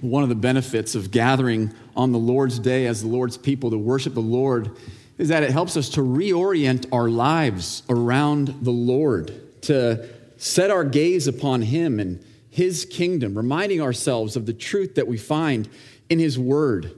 One 0.00 0.22
of 0.22 0.30
the 0.30 0.34
benefits 0.34 0.94
of 0.94 1.10
gathering 1.10 1.74
on 1.94 2.12
the 2.12 2.18
Lord's 2.18 2.58
day 2.58 2.86
as 2.86 3.02
the 3.02 3.08
Lord's 3.08 3.36
people 3.36 3.70
to 3.70 3.78
worship 3.78 4.14
the 4.14 4.20
Lord 4.20 4.76
is 5.18 5.28
that 5.28 5.42
it 5.42 5.50
helps 5.50 5.76
us 5.76 5.90
to 5.90 6.00
reorient 6.00 6.86
our 6.90 7.10
lives 7.10 7.82
around 7.90 8.54
the 8.62 8.70
Lord, 8.70 9.62
to 9.62 10.08
set 10.38 10.70
our 10.70 10.84
gaze 10.84 11.26
upon 11.26 11.60
Him 11.60 12.00
and 12.00 12.24
His 12.48 12.86
kingdom, 12.86 13.36
reminding 13.36 13.82
ourselves 13.82 14.36
of 14.36 14.46
the 14.46 14.54
truth 14.54 14.94
that 14.94 15.06
we 15.06 15.18
find 15.18 15.68
in 16.08 16.18
His 16.18 16.38
Word. 16.38 16.92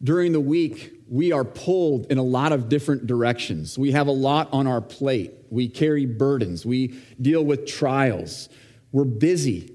During 0.00 0.30
the 0.30 0.40
week, 0.40 0.92
we 1.08 1.32
are 1.32 1.44
pulled 1.44 2.06
in 2.06 2.18
a 2.18 2.22
lot 2.22 2.52
of 2.52 2.68
different 2.68 3.08
directions. 3.08 3.76
We 3.76 3.90
have 3.90 4.06
a 4.06 4.12
lot 4.12 4.48
on 4.52 4.68
our 4.68 4.80
plate. 4.80 5.32
We 5.50 5.68
carry 5.68 6.06
burdens. 6.06 6.64
We 6.64 7.00
deal 7.20 7.44
with 7.44 7.66
trials. 7.66 8.48
We're 8.92 9.04
busy. 9.04 9.73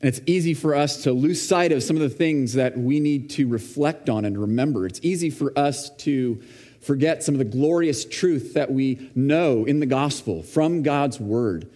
And 0.00 0.08
it's 0.08 0.20
easy 0.26 0.52
for 0.52 0.74
us 0.74 1.04
to 1.04 1.12
lose 1.12 1.40
sight 1.40 1.72
of 1.72 1.82
some 1.82 1.96
of 1.96 2.02
the 2.02 2.10
things 2.10 2.54
that 2.54 2.76
we 2.76 3.00
need 3.00 3.30
to 3.30 3.48
reflect 3.48 4.10
on 4.10 4.24
and 4.24 4.38
remember. 4.38 4.86
It's 4.86 5.00
easy 5.02 5.30
for 5.30 5.58
us 5.58 5.90
to 5.98 6.42
forget 6.80 7.22
some 7.22 7.34
of 7.34 7.38
the 7.38 7.44
glorious 7.44 8.04
truth 8.04 8.54
that 8.54 8.70
we 8.70 9.10
know 9.14 9.64
in 9.64 9.80
the 9.80 9.86
gospel 9.86 10.42
from 10.42 10.82
God's 10.82 11.18
word. 11.18 11.68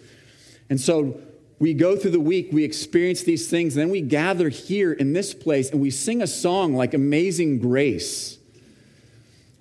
And 0.68 0.80
so 0.80 1.20
we 1.58 1.74
go 1.74 1.96
through 1.96 2.12
the 2.12 2.20
week, 2.20 2.50
we 2.52 2.62
experience 2.64 3.22
these 3.22 3.48
things, 3.48 3.74
then 3.74 3.90
we 3.90 4.00
gather 4.02 4.48
here 4.48 4.92
in 4.92 5.12
this 5.12 5.34
place 5.34 5.70
and 5.70 5.80
we 5.80 5.90
sing 5.90 6.22
a 6.22 6.26
song 6.26 6.74
like 6.74 6.94
Amazing 6.94 7.58
Grace. 7.58 8.38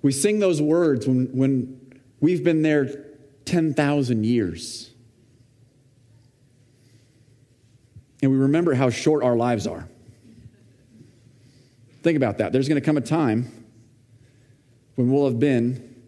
We 0.02 0.12
sing 0.12 0.38
those 0.38 0.62
words 0.62 1.06
when, 1.06 1.26
when 1.36 2.00
we've 2.20 2.44
been 2.44 2.62
there 2.62 3.04
10,000 3.44 4.24
years. 4.24 4.89
And 8.22 8.30
we 8.30 8.36
remember 8.36 8.74
how 8.74 8.90
short 8.90 9.22
our 9.24 9.36
lives 9.36 9.66
are. 9.66 9.88
Think 12.02 12.16
about 12.16 12.38
that. 12.38 12.52
There's 12.52 12.68
going 12.68 12.80
to 12.80 12.84
come 12.84 12.96
a 12.96 13.02
time 13.02 13.66
when 14.94 15.10
we'll 15.10 15.26
have 15.26 15.38
been 15.38 16.02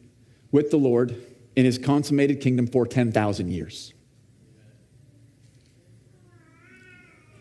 with 0.50 0.70
the 0.70 0.76
Lord 0.76 1.16
in 1.56 1.64
his 1.64 1.78
consummated 1.78 2.40
kingdom 2.40 2.66
for 2.66 2.86
10,000 2.86 3.50
years. 3.50 3.92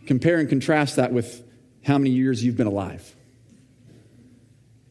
Compare 0.06 0.40
and 0.40 0.50
contrast 0.50 0.98
that 0.98 1.14
with 1.14 1.44
how 1.84 1.98
many 1.98 2.10
years 2.10 2.44
you've 2.44 2.58
been 2.58 2.68
alive 2.68 3.16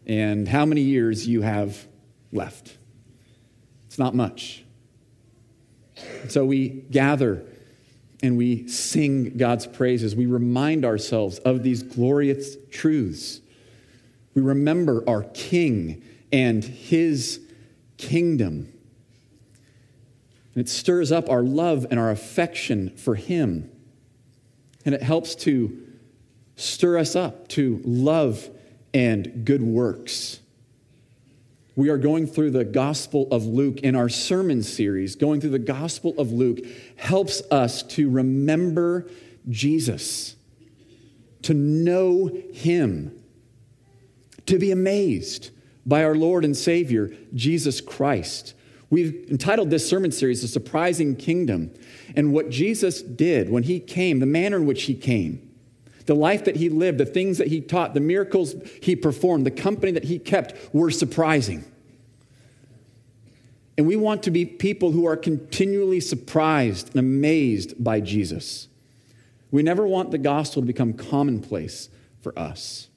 and 0.07 0.49
how 0.49 0.65
many 0.65 0.81
years 0.81 1.27
you 1.29 1.43
have 1.43 1.87
left. 2.33 2.77
It's 3.87 3.99
not 3.99 4.15
much. 4.15 4.65
So 6.29 6.45
we 6.45 6.69
gather 6.69 7.45
and 8.23 8.37
we 8.37 8.69
sing 8.69 9.37
God's 9.37 9.67
praises. 9.67 10.15
We 10.15 10.27
remind 10.27 10.85
ourselves 10.85 11.39
of 11.39 11.63
these 11.63 11.83
glorious 11.83 12.57
truths. 12.71 13.41
We 14.35 14.43
remember 14.43 15.03
our 15.09 15.23
King 15.23 16.03
and 16.33 16.63
his 16.63 17.41
kingdom. 17.97 18.73
And 20.55 20.67
it 20.67 20.69
stirs 20.69 21.13
up 21.13 21.31
our 21.31 21.43
love 21.43 21.87
and 21.91 21.99
our 21.99 22.11
affection 22.11 22.91
for 22.91 23.15
him. 23.15 23.71
And 24.85 24.95
it 24.95 25.03
helps 25.03 25.35
to 25.37 25.87
stir 26.57 26.99
us 26.99 27.17
up 27.17 27.49
to 27.49 27.81
love 27.85 28.49
and 28.93 29.45
good 29.45 29.63
works. 29.63 30.41
We 31.77 31.89
are 31.89 31.99
going 31.99 32.27
through 32.27 32.51
the 32.51 32.65
Gospel 32.65 33.29
of 33.31 33.47
Luke 33.47 33.81
in 33.81 33.95
our 33.95 34.09
sermon 34.09 34.63
series. 34.63 35.15
Going 35.15 35.41
through 35.41 35.51
the 35.51 35.59
Gospel 35.59 36.15
of 36.19 36.33
Luke 36.33 36.59
helps 36.97 37.43
us 37.51 37.83
to 37.85 38.11
remember 38.11 39.09
Jesus, 39.49 40.37
to 41.43 41.55
know 41.55 42.31
Him, 42.53 43.17
to 44.47 44.59
be 44.59 44.73
amazed 44.73 45.51
by 45.87 46.05
our 46.05 46.15
Lord 46.15 46.45
and 46.45 46.57
Savior, 46.57 47.13
Jesus 47.35 47.81
Christ. 47.81 48.55
We've 48.91 49.27
entitled 49.31 49.71
this 49.71 49.89
sermon 49.89 50.11
series, 50.11 50.43
The 50.43 50.49
Surprising 50.49 51.15
Kingdom, 51.15 51.73
and 52.17 52.33
what 52.33 52.51
Jesus 52.51 53.01
did 53.01 53.49
when 53.49 53.63
He 53.63 53.79
came, 53.79 54.19
the 54.19 54.27
manner 54.27 54.57
in 54.57 54.67
which 54.67 54.83
He 54.83 54.95
came 54.95 55.50
the 56.11 56.17
life 56.17 56.45
that 56.47 56.57
he 56.57 56.69
lived, 56.69 56.99
the 56.99 57.07
things 57.07 57.39
that 57.39 57.47
he 57.47 57.61
taught, 57.61 57.95
the 57.95 58.01
miracles 58.01 58.57
he 58.83 58.97
performed, 58.97 59.47
the 59.47 59.51
company 59.53 59.93
that 59.93 60.03
he 60.03 60.19
kept 60.19 60.75
were 60.75 60.91
surprising. 60.91 61.65
And 63.79 63.87
we 63.87 63.95
want 63.95 64.25
to 64.25 64.33
be 64.33 64.45
people 64.45 64.91
who 64.91 65.07
are 65.07 65.17
continually 65.17 66.01
surprised 66.01 66.89
and 66.91 66.99
amazed 66.99 67.85
by 67.85 68.01
Jesus. 68.01 68.67
We 69.53 69.63
never 69.63 69.87
want 69.87 70.11
the 70.11 70.19
gospel 70.19 70.63
to 70.63 70.67
become 70.67 70.95
commonplace 70.95 71.89
for 72.21 72.37
us. 72.37 72.89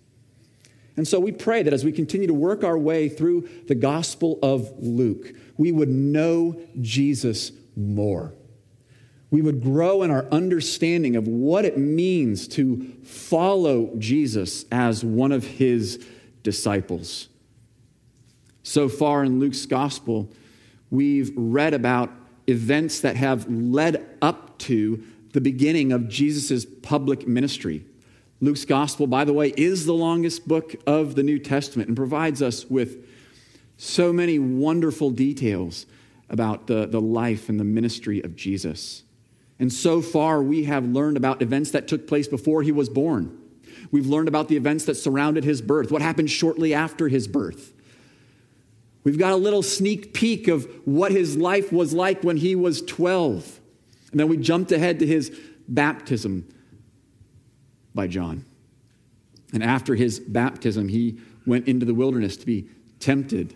And 0.98 1.08
so 1.08 1.20
we 1.20 1.32
pray 1.32 1.62
that 1.62 1.72
as 1.72 1.86
we 1.86 1.92
continue 1.92 2.26
to 2.26 2.34
work 2.34 2.64
our 2.64 2.80
way 2.80 3.10
through 3.10 3.48
the 3.68 3.76
gospel 3.76 4.40
of 4.42 4.74
Luke, 4.80 5.34
we 5.56 5.72
would 5.72 5.90
know 5.90 6.60
Jesus 6.82 7.52
more 7.76 8.34
we 9.34 9.42
would 9.42 9.64
grow 9.64 10.04
in 10.04 10.12
our 10.12 10.28
understanding 10.32 11.16
of 11.16 11.28
what 11.28 11.66
it 11.66 11.76
means 11.76 12.48
to 12.48 12.94
follow 13.04 13.90
Jesus 13.98 14.64
as 14.72 15.04
one 15.04 15.32
of 15.32 15.44
his 15.44 16.06
disciples. 16.44 17.30
So 18.62 18.88
far 18.88 19.24
in 19.24 19.40
Luke's 19.40 19.66
gospel, 19.66 20.30
we've 20.92 21.32
read 21.36 21.74
about 21.74 22.12
events 22.46 23.00
that 23.00 23.16
have 23.16 23.50
led 23.50 24.06
up 24.22 24.60
to 24.60 25.04
the 25.32 25.42
beginning 25.42 25.92
of 25.92 26.08
Jesus' 26.08 26.68
public 26.84 27.28
ministry. 27.28 27.84
Luke's 28.40 28.66
gospel, 28.66 29.08
by 29.08 29.26
the 29.26 29.34
way, 29.34 29.52
is 29.58 29.88
the 29.88 29.96
longest 29.96 30.48
book 30.48 30.76
of 30.86 31.16
the 31.16 31.24
New 31.24 31.40
Testament 31.40 31.88
and 31.88 31.98
provides 31.98 32.44
us 32.44 32.70
with 32.70 33.08
so 33.78 34.14
many 34.14 34.38
wonderful 34.38 35.10
details 35.10 35.88
about 36.30 36.68
the, 36.68 36.86
the 36.86 37.02
life 37.02 37.50
and 37.50 37.60
the 37.60 37.64
ministry 37.64 38.22
of 38.22 38.36
Jesus. 38.36 39.02
And 39.60 39.72
so 39.72 40.02
far, 40.02 40.42
we 40.42 40.64
have 40.66 40.86
learned 40.86 41.18
about 41.18 41.42
events 41.42 41.72
that 41.72 41.88
took 41.88 42.08
place 42.08 42.28
before 42.28 42.64
he 42.64 42.72
was 42.72 42.90
born. 42.90 43.38
We've 43.92 44.08
learned 44.08 44.28
about 44.28 44.48
the 44.48 44.58
events 44.58 44.86
that 44.86 44.96
surrounded 44.96 45.44
his 45.44 45.62
birth, 45.62 45.92
what 45.92 46.02
happened 46.02 46.30
shortly 46.30 46.74
after 46.74 47.08
his 47.08 47.28
birth. 47.28 47.74
We've 49.04 49.20
got 49.20 49.34
a 49.34 49.38
little 49.38 49.62
sneak 49.62 50.14
peek 50.14 50.48
of 50.48 50.68
what 50.86 51.12
his 51.12 51.36
life 51.38 51.72
was 51.72 51.94
like 51.94 52.24
when 52.24 52.38
he 52.38 52.56
was 52.56 52.82
12. 52.82 53.60
And 54.12 54.20
then 54.20 54.30
we 54.30 54.38
jumped 54.38 54.72
ahead 54.72 55.00
to 55.00 55.06
his 55.06 55.38
baptism 55.68 56.48
by 57.94 58.08
John. 58.08 58.46
And 59.52 59.64
after 59.64 59.96
his 59.96 60.20
baptism, 60.20 60.88
he 60.88 61.20
went 61.46 61.68
into 61.68 61.86
the 61.86 61.94
wilderness 61.94 62.38
to 62.38 62.46
be 62.46 62.68
tempted 63.00 63.54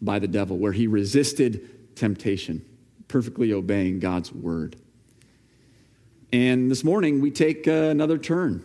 by 0.00 0.18
the 0.18 0.28
devil, 0.28 0.56
where 0.56 0.72
he 0.72 0.86
resisted 0.86 1.96
temptation, 1.96 2.64
perfectly 3.08 3.52
obeying 3.52 3.98
God's 3.98 4.32
word. 4.32 4.76
And 6.32 6.70
this 6.70 6.84
morning, 6.84 7.20
we 7.20 7.30
take 7.30 7.66
uh, 7.66 7.70
another 7.70 8.18
turn. 8.18 8.62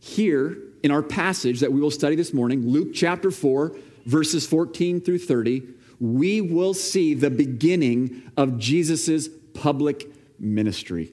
Here 0.00 0.58
in 0.82 0.90
our 0.90 1.02
passage 1.02 1.60
that 1.60 1.72
we 1.72 1.80
will 1.80 1.92
study 1.92 2.16
this 2.16 2.32
morning, 2.32 2.68
Luke 2.68 2.88
chapter 2.92 3.30
4, 3.30 3.76
verses 4.04 4.46
14 4.46 5.00
through 5.00 5.18
30, 5.18 5.62
we 6.00 6.40
will 6.40 6.74
see 6.74 7.14
the 7.14 7.30
beginning 7.30 8.30
of 8.36 8.58
Jesus' 8.58 9.28
public 9.54 10.12
ministry. 10.40 11.12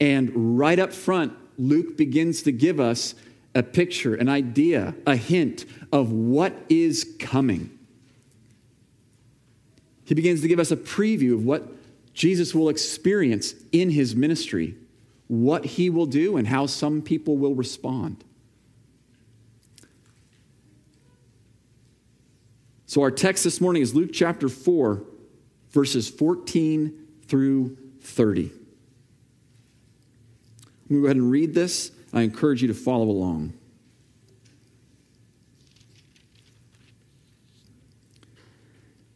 And 0.00 0.58
right 0.58 0.78
up 0.78 0.94
front, 0.94 1.34
Luke 1.58 1.98
begins 1.98 2.42
to 2.42 2.52
give 2.52 2.80
us 2.80 3.14
a 3.54 3.62
picture, 3.62 4.14
an 4.14 4.30
idea, 4.30 4.94
a 5.06 5.16
hint 5.16 5.66
of 5.92 6.10
what 6.10 6.54
is 6.70 7.14
coming. 7.18 7.70
He 10.06 10.14
begins 10.14 10.40
to 10.40 10.48
give 10.48 10.58
us 10.58 10.70
a 10.70 10.76
preview 10.76 11.34
of 11.34 11.44
what 11.44 11.68
Jesus 12.14 12.54
will 12.54 12.68
experience 12.68 13.54
in 13.72 13.90
his 13.90 14.14
ministry 14.14 14.76
what 15.26 15.64
he 15.64 15.90
will 15.90 16.06
do 16.06 16.36
and 16.36 16.46
how 16.46 16.66
some 16.66 17.02
people 17.02 17.36
will 17.36 17.54
respond. 17.54 18.22
So, 22.86 23.02
our 23.02 23.10
text 23.10 23.42
this 23.42 23.60
morning 23.60 23.82
is 23.82 23.94
Luke 23.94 24.10
chapter 24.12 24.48
4, 24.48 25.02
verses 25.70 26.08
14 26.08 26.96
through 27.26 27.76
30. 28.00 28.42
I'm 28.42 28.50
going 30.88 30.88
to 30.88 31.00
go 31.00 31.04
ahead 31.06 31.16
and 31.16 31.30
read 31.30 31.54
this. 31.54 31.90
I 32.12 32.20
encourage 32.22 32.62
you 32.62 32.68
to 32.68 32.74
follow 32.74 33.06
along. 33.10 33.54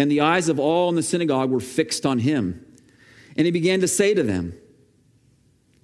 And 0.00 0.10
the 0.10 0.22
eyes 0.22 0.48
of 0.48 0.58
all 0.58 0.88
in 0.88 0.94
the 0.94 1.02
synagogue 1.02 1.50
were 1.50 1.60
fixed 1.60 2.06
on 2.06 2.20
him. 2.20 2.64
And 3.36 3.44
he 3.44 3.50
began 3.50 3.80
to 3.80 3.88
say 3.88 4.14
to 4.14 4.22
them, 4.22 4.54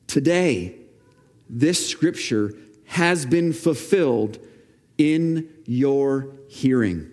Today, 0.07 0.75
this 1.51 1.87
scripture 1.87 2.55
has 2.87 3.27
been 3.27 3.53
fulfilled 3.53 4.39
in 4.97 5.51
your 5.67 6.31
hearing. 6.49 7.11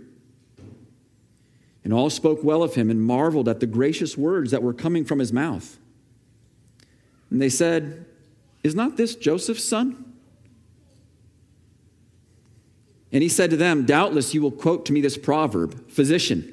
And 1.83 1.91
all 1.91 2.09
spoke 2.09 2.41
well 2.41 2.63
of 2.63 2.75
him 2.75 2.89
and 2.89 3.01
marveled 3.01 3.49
at 3.49 3.59
the 3.59 3.67
gracious 3.67 4.17
words 4.17 4.51
that 4.51 4.63
were 4.63 4.73
coming 4.73 5.03
from 5.03 5.19
his 5.19 5.33
mouth. 5.33 5.77
And 7.29 7.41
they 7.41 7.49
said, 7.49 8.05
Is 8.63 8.75
not 8.75 8.95
this 8.95 9.15
Joseph's 9.15 9.65
son? 9.65 10.13
And 13.11 13.21
he 13.21 13.27
said 13.27 13.49
to 13.49 13.57
them, 13.57 13.85
Doubtless 13.85 14.33
you 14.33 14.41
will 14.41 14.51
quote 14.51 14.85
to 14.85 14.93
me 14.93 15.01
this 15.01 15.17
proverb 15.17 15.89
Physician, 15.89 16.52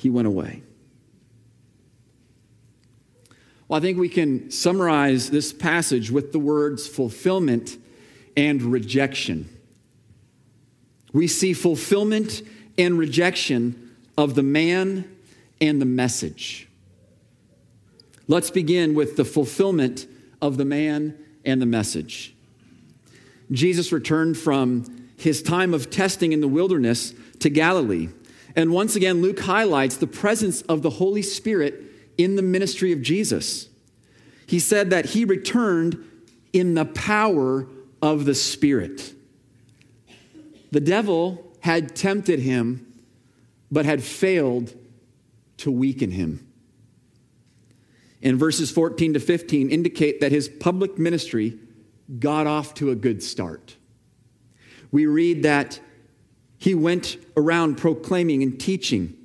he 0.00 0.08
went 0.08 0.26
away. 0.26 0.62
Well, 3.68 3.78
I 3.78 3.80
think 3.82 3.98
we 3.98 4.08
can 4.08 4.50
summarize 4.50 5.30
this 5.30 5.52
passage 5.52 6.10
with 6.10 6.32
the 6.32 6.38
words 6.38 6.86
fulfillment 6.86 7.76
and 8.34 8.62
rejection. 8.62 9.48
We 11.12 11.26
see 11.26 11.52
fulfillment 11.52 12.40
and 12.78 12.98
rejection 12.98 13.94
of 14.16 14.34
the 14.34 14.42
man 14.42 15.04
and 15.60 15.82
the 15.82 15.86
message. 15.86 16.66
Let's 18.26 18.50
begin 18.50 18.94
with 18.94 19.16
the 19.16 19.24
fulfillment 19.26 20.06
of 20.40 20.56
the 20.56 20.64
man 20.64 21.18
and 21.44 21.60
the 21.60 21.66
message. 21.66 22.34
Jesus 23.52 23.92
returned 23.92 24.38
from 24.38 25.08
his 25.18 25.42
time 25.42 25.74
of 25.74 25.90
testing 25.90 26.32
in 26.32 26.40
the 26.40 26.48
wilderness 26.48 27.12
to 27.40 27.50
Galilee. 27.50 28.08
And 28.56 28.72
once 28.72 28.96
again, 28.96 29.22
Luke 29.22 29.40
highlights 29.40 29.96
the 29.96 30.06
presence 30.06 30.62
of 30.62 30.82
the 30.82 30.90
Holy 30.90 31.22
Spirit 31.22 31.82
in 32.18 32.36
the 32.36 32.42
ministry 32.42 32.92
of 32.92 33.02
Jesus. 33.02 33.68
He 34.46 34.58
said 34.58 34.90
that 34.90 35.06
he 35.06 35.24
returned 35.24 36.04
in 36.52 36.74
the 36.74 36.84
power 36.84 37.66
of 38.02 38.24
the 38.24 38.34
Spirit. 38.34 39.14
The 40.72 40.80
devil 40.80 41.52
had 41.60 41.94
tempted 41.94 42.40
him, 42.40 42.86
but 43.70 43.84
had 43.84 44.02
failed 44.02 44.74
to 45.58 45.70
weaken 45.70 46.10
him 46.10 46.50
And 48.22 48.38
verses 48.38 48.70
14 48.70 49.14
to 49.14 49.20
15 49.20 49.70
indicate 49.70 50.20
that 50.20 50.32
his 50.32 50.48
public 50.48 50.98
ministry 50.98 51.58
got 52.18 52.46
off 52.46 52.74
to 52.74 52.90
a 52.90 52.94
good 52.94 53.22
start. 53.22 53.76
We 54.90 55.06
read 55.06 55.44
that 55.44 55.80
he 56.60 56.74
went 56.74 57.16
around 57.38 57.78
proclaiming 57.78 58.42
and 58.42 58.60
teaching, 58.60 59.16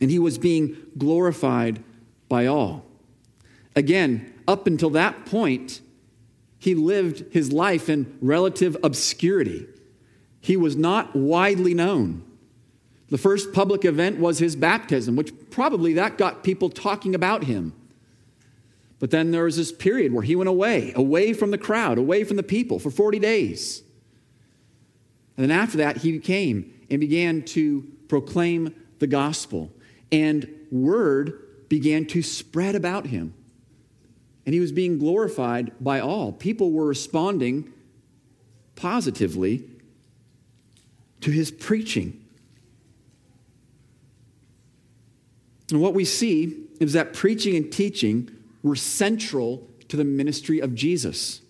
and 0.00 0.08
he 0.08 0.20
was 0.20 0.38
being 0.38 0.76
glorified 0.96 1.82
by 2.28 2.46
all. 2.46 2.86
Again, 3.74 4.32
up 4.46 4.68
until 4.68 4.90
that 4.90 5.26
point, 5.26 5.80
he 6.56 6.76
lived 6.76 7.24
his 7.32 7.52
life 7.52 7.88
in 7.88 8.16
relative 8.20 8.76
obscurity. 8.84 9.66
He 10.40 10.56
was 10.56 10.76
not 10.76 11.16
widely 11.16 11.74
known. 11.74 12.22
The 13.08 13.18
first 13.18 13.52
public 13.52 13.84
event 13.84 14.20
was 14.20 14.38
his 14.38 14.54
baptism, 14.54 15.16
which 15.16 15.32
probably 15.50 15.94
that 15.94 16.16
got 16.18 16.44
people 16.44 16.70
talking 16.70 17.16
about 17.16 17.44
him. 17.44 17.74
But 19.00 19.10
then 19.10 19.32
there 19.32 19.44
was 19.44 19.56
this 19.56 19.72
period 19.72 20.12
where 20.12 20.22
he 20.22 20.36
went 20.36 20.48
away, 20.48 20.92
away 20.94 21.32
from 21.32 21.50
the 21.50 21.58
crowd, 21.58 21.98
away 21.98 22.22
from 22.22 22.36
the 22.36 22.44
people 22.44 22.78
for 22.78 22.90
40 22.90 23.18
days. 23.18 23.83
And 25.36 25.48
then 25.48 25.50
after 25.50 25.78
that, 25.78 25.98
he 25.98 26.18
came 26.18 26.72
and 26.90 27.00
began 27.00 27.42
to 27.42 27.84
proclaim 28.08 28.74
the 28.98 29.06
gospel. 29.06 29.72
And 30.12 30.48
word 30.70 31.68
began 31.68 32.06
to 32.06 32.22
spread 32.22 32.74
about 32.74 33.06
him. 33.06 33.34
And 34.46 34.54
he 34.54 34.60
was 34.60 34.72
being 34.72 34.98
glorified 34.98 35.72
by 35.80 36.00
all. 36.00 36.32
People 36.32 36.70
were 36.70 36.86
responding 36.86 37.72
positively 38.76 39.64
to 41.22 41.30
his 41.30 41.50
preaching. 41.50 42.20
And 45.70 45.80
what 45.80 45.94
we 45.94 46.04
see 46.04 46.66
is 46.78 46.92
that 46.92 47.14
preaching 47.14 47.56
and 47.56 47.72
teaching 47.72 48.30
were 48.62 48.76
central 48.76 49.66
to 49.88 49.96
the 49.96 50.04
ministry 50.04 50.60
of 50.60 50.74
Jesus. 50.74 51.40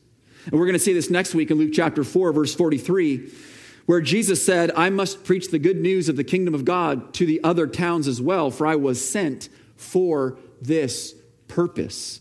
And 0.44 0.54
we're 0.54 0.66
going 0.66 0.74
to 0.74 0.78
see 0.78 0.92
this 0.92 1.10
next 1.10 1.34
week 1.34 1.50
in 1.50 1.58
Luke 1.58 1.72
chapter 1.72 2.04
4, 2.04 2.32
verse 2.32 2.54
43, 2.54 3.30
where 3.86 4.00
Jesus 4.00 4.44
said, 4.44 4.70
I 4.76 4.90
must 4.90 5.24
preach 5.24 5.50
the 5.50 5.58
good 5.58 5.76
news 5.76 6.08
of 6.08 6.16
the 6.16 6.24
kingdom 6.24 6.54
of 6.54 6.64
God 6.64 7.12
to 7.14 7.26
the 7.26 7.42
other 7.44 7.66
towns 7.66 8.08
as 8.08 8.20
well, 8.20 8.50
for 8.50 8.66
I 8.66 8.76
was 8.76 9.06
sent 9.06 9.48
for 9.76 10.38
this 10.60 11.14
purpose. 11.48 12.20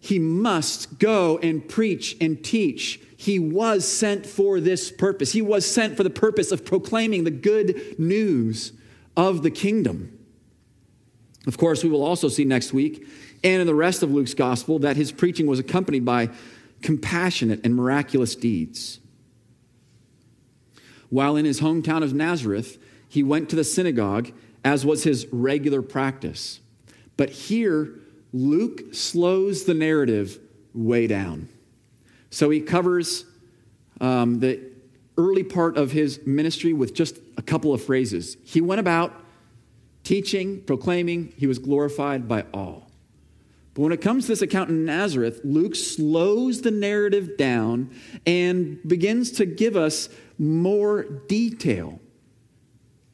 He 0.00 0.18
must 0.18 0.98
go 0.98 1.38
and 1.38 1.66
preach 1.66 2.16
and 2.20 2.44
teach. 2.44 3.00
He 3.16 3.38
was 3.38 3.88
sent 3.88 4.26
for 4.26 4.60
this 4.60 4.90
purpose. 4.90 5.32
He 5.32 5.40
was 5.40 5.64
sent 5.70 5.96
for 5.96 6.02
the 6.02 6.10
purpose 6.10 6.52
of 6.52 6.66
proclaiming 6.66 7.24
the 7.24 7.30
good 7.30 7.98
news 7.98 8.72
of 9.16 9.42
the 9.42 9.50
kingdom. 9.50 10.18
Of 11.46 11.56
course, 11.56 11.82
we 11.82 11.88
will 11.88 12.04
also 12.04 12.28
see 12.28 12.44
next 12.44 12.74
week 12.74 13.06
and 13.42 13.60
in 13.60 13.66
the 13.66 13.74
rest 13.74 14.02
of 14.02 14.10
Luke's 14.10 14.34
gospel 14.34 14.78
that 14.80 14.96
his 14.96 15.10
preaching 15.10 15.46
was 15.46 15.58
accompanied 15.58 16.04
by 16.04 16.28
compassionate 16.82 17.64
and 17.64 17.74
miraculous 17.74 18.34
deeds. 18.36 19.00
While 21.14 21.36
in 21.36 21.44
his 21.44 21.60
hometown 21.60 22.02
of 22.02 22.12
Nazareth, 22.12 22.76
he 23.08 23.22
went 23.22 23.48
to 23.50 23.54
the 23.54 23.62
synagogue 23.62 24.32
as 24.64 24.84
was 24.84 25.04
his 25.04 25.28
regular 25.30 25.80
practice. 25.80 26.58
But 27.16 27.30
here, 27.30 27.94
Luke 28.32 28.92
slows 28.92 29.62
the 29.62 29.74
narrative 29.74 30.40
way 30.74 31.06
down. 31.06 31.48
So 32.30 32.50
he 32.50 32.60
covers 32.60 33.26
um, 34.00 34.40
the 34.40 34.60
early 35.16 35.44
part 35.44 35.76
of 35.76 35.92
his 35.92 36.18
ministry 36.26 36.72
with 36.72 36.94
just 36.94 37.20
a 37.36 37.42
couple 37.42 37.72
of 37.72 37.80
phrases. 37.80 38.36
He 38.42 38.60
went 38.60 38.80
about 38.80 39.14
teaching, 40.02 40.62
proclaiming, 40.62 41.32
he 41.36 41.46
was 41.46 41.60
glorified 41.60 42.26
by 42.26 42.44
all. 42.52 42.90
But 43.74 43.82
when 43.82 43.92
it 43.92 44.00
comes 44.00 44.24
to 44.24 44.32
this 44.32 44.42
account 44.42 44.70
in 44.70 44.84
Nazareth, 44.84 45.40
Luke 45.44 45.76
slows 45.76 46.62
the 46.62 46.72
narrative 46.72 47.36
down 47.36 47.92
and 48.26 48.80
begins 48.84 49.30
to 49.32 49.46
give 49.46 49.76
us 49.76 50.08
more 50.38 51.02
detail. 51.02 52.00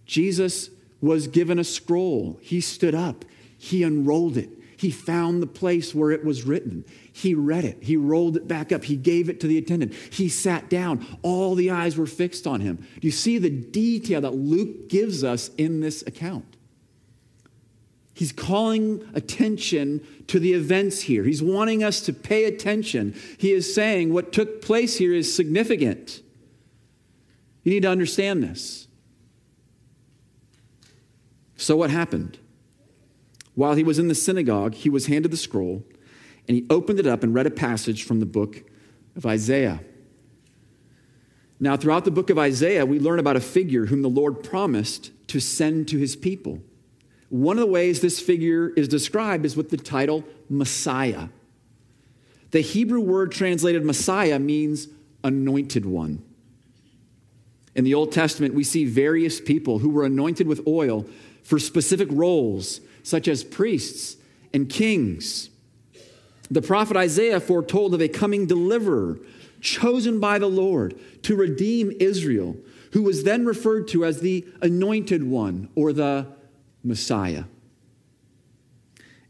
Jesus 0.06 0.70
was 1.00 1.28
given 1.28 1.58
a 1.58 1.64
scroll. 1.64 2.38
He 2.42 2.60
stood 2.60 2.94
up, 2.94 3.24
he 3.58 3.82
unrolled 3.82 4.36
it. 4.36 4.50
He 4.80 4.90
found 4.90 5.42
the 5.42 5.46
place 5.46 5.94
where 5.94 6.10
it 6.10 6.24
was 6.24 6.44
written. 6.44 6.86
He 7.12 7.34
read 7.34 7.66
it. 7.66 7.82
He 7.82 7.98
rolled 7.98 8.38
it 8.38 8.48
back 8.48 8.72
up. 8.72 8.82
He 8.82 8.96
gave 8.96 9.28
it 9.28 9.38
to 9.40 9.46
the 9.46 9.58
attendant. 9.58 9.92
He 9.92 10.30
sat 10.30 10.70
down. 10.70 11.06
All 11.20 11.54
the 11.54 11.70
eyes 11.70 11.98
were 11.98 12.06
fixed 12.06 12.46
on 12.46 12.62
him. 12.62 12.76
Do 12.98 13.06
you 13.06 13.10
see 13.10 13.36
the 13.36 13.50
detail 13.50 14.22
that 14.22 14.34
Luke 14.34 14.88
gives 14.88 15.22
us 15.22 15.50
in 15.58 15.80
this 15.80 16.00
account? 16.06 16.56
He's 18.14 18.32
calling 18.32 19.06
attention 19.12 20.00
to 20.28 20.40
the 20.40 20.54
events 20.54 21.02
here. 21.02 21.24
He's 21.24 21.42
wanting 21.42 21.84
us 21.84 22.00
to 22.02 22.14
pay 22.14 22.44
attention. 22.44 23.14
He 23.36 23.52
is 23.52 23.74
saying 23.74 24.14
what 24.14 24.32
took 24.32 24.62
place 24.62 24.96
here 24.96 25.12
is 25.12 25.34
significant. 25.34 26.22
You 27.62 27.72
need 27.72 27.82
to 27.82 27.90
understand 27.90 28.42
this. 28.42 28.88
So, 31.56 31.76
what 31.76 31.90
happened? 31.90 32.38
While 33.54 33.74
he 33.74 33.84
was 33.84 33.98
in 33.98 34.08
the 34.08 34.14
synagogue, 34.14 34.74
he 34.74 34.88
was 34.88 35.06
handed 35.06 35.30
the 35.30 35.36
scroll, 35.36 35.84
and 36.48 36.56
he 36.56 36.64
opened 36.70 36.98
it 36.98 37.06
up 37.06 37.22
and 37.22 37.34
read 37.34 37.46
a 37.46 37.50
passage 37.50 38.04
from 38.04 38.20
the 38.20 38.26
book 38.26 38.62
of 39.16 39.26
Isaiah. 39.26 39.80
Now, 41.58 41.76
throughout 41.76 42.06
the 42.06 42.10
book 42.10 42.30
of 42.30 42.38
Isaiah, 42.38 42.86
we 42.86 42.98
learn 42.98 43.18
about 43.18 43.36
a 43.36 43.40
figure 43.40 43.86
whom 43.86 44.00
the 44.00 44.08
Lord 44.08 44.42
promised 44.42 45.10
to 45.28 45.40
send 45.40 45.88
to 45.88 45.98
his 45.98 46.16
people. 46.16 46.62
One 47.28 47.58
of 47.58 47.60
the 47.60 47.70
ways 47.70 48.00
this 48.00 48.18
figure 48.18 48.70
is 48.70 48.88
described 48.88 49.44
is 49.44 49.56
with 49.56 49.68
the 49.68 49.76
title 49.76 50.24
Messiah. 50.48 51.28
The 52.50 52.62
Hebrew 52.62 53.00
word 53.00 53.30
translated 53.30 53.84
Messiah 53.84 54.38
means 54.38 54.88
anointed 55.22 55.84
one. 55.84 56.24
In 57.80 57.84
the 57.84 57.94
Old 57.94 58.12
Testament, 58.12 58.52
we 58.52 58.62
see 58.62 58.84
various 58.84 59.40
people 59.40 59.78
who 59.78 59.88
were 59.88 60.04
anointed 60.04 60.46
with 60.46 60.66
oil 60.66 61.06
for 61.42 61.58
specific 61.58 62.08
roles 62.12 62.82
such 63.02 63.26
as 63.26 63.42
priests 63.42 64.18
and 64.52 64.68
kings. 64.68 65.48
The 66.50 66.60
prophet 66.60 66.98
Isaiah 66.98 67.40
foretold 67.40 67.94
of 67.94 68.02
a 68.02 68.08
coming 68.08 68.44
deliverer 68.44 69.18
chosen 69.62 70.20
by 70.20 70.38
the 70.38 70.46
Lord 70.46 71.00
to 71.22 71.34
redeem 71.34 71.90
Israel, 72.00 72.54
who 72.92 73.02
was 73.02 73.24
then 73.24 73.46
referred 73.46 73.88
to 73.88 74.04
as 74.04 74.20
the 74.20 74.46
anointed 74.60 75.24
one 75.24 75.70
or 75.74 75.94
the 75.94 76.26
Messiah. 76.84 77.44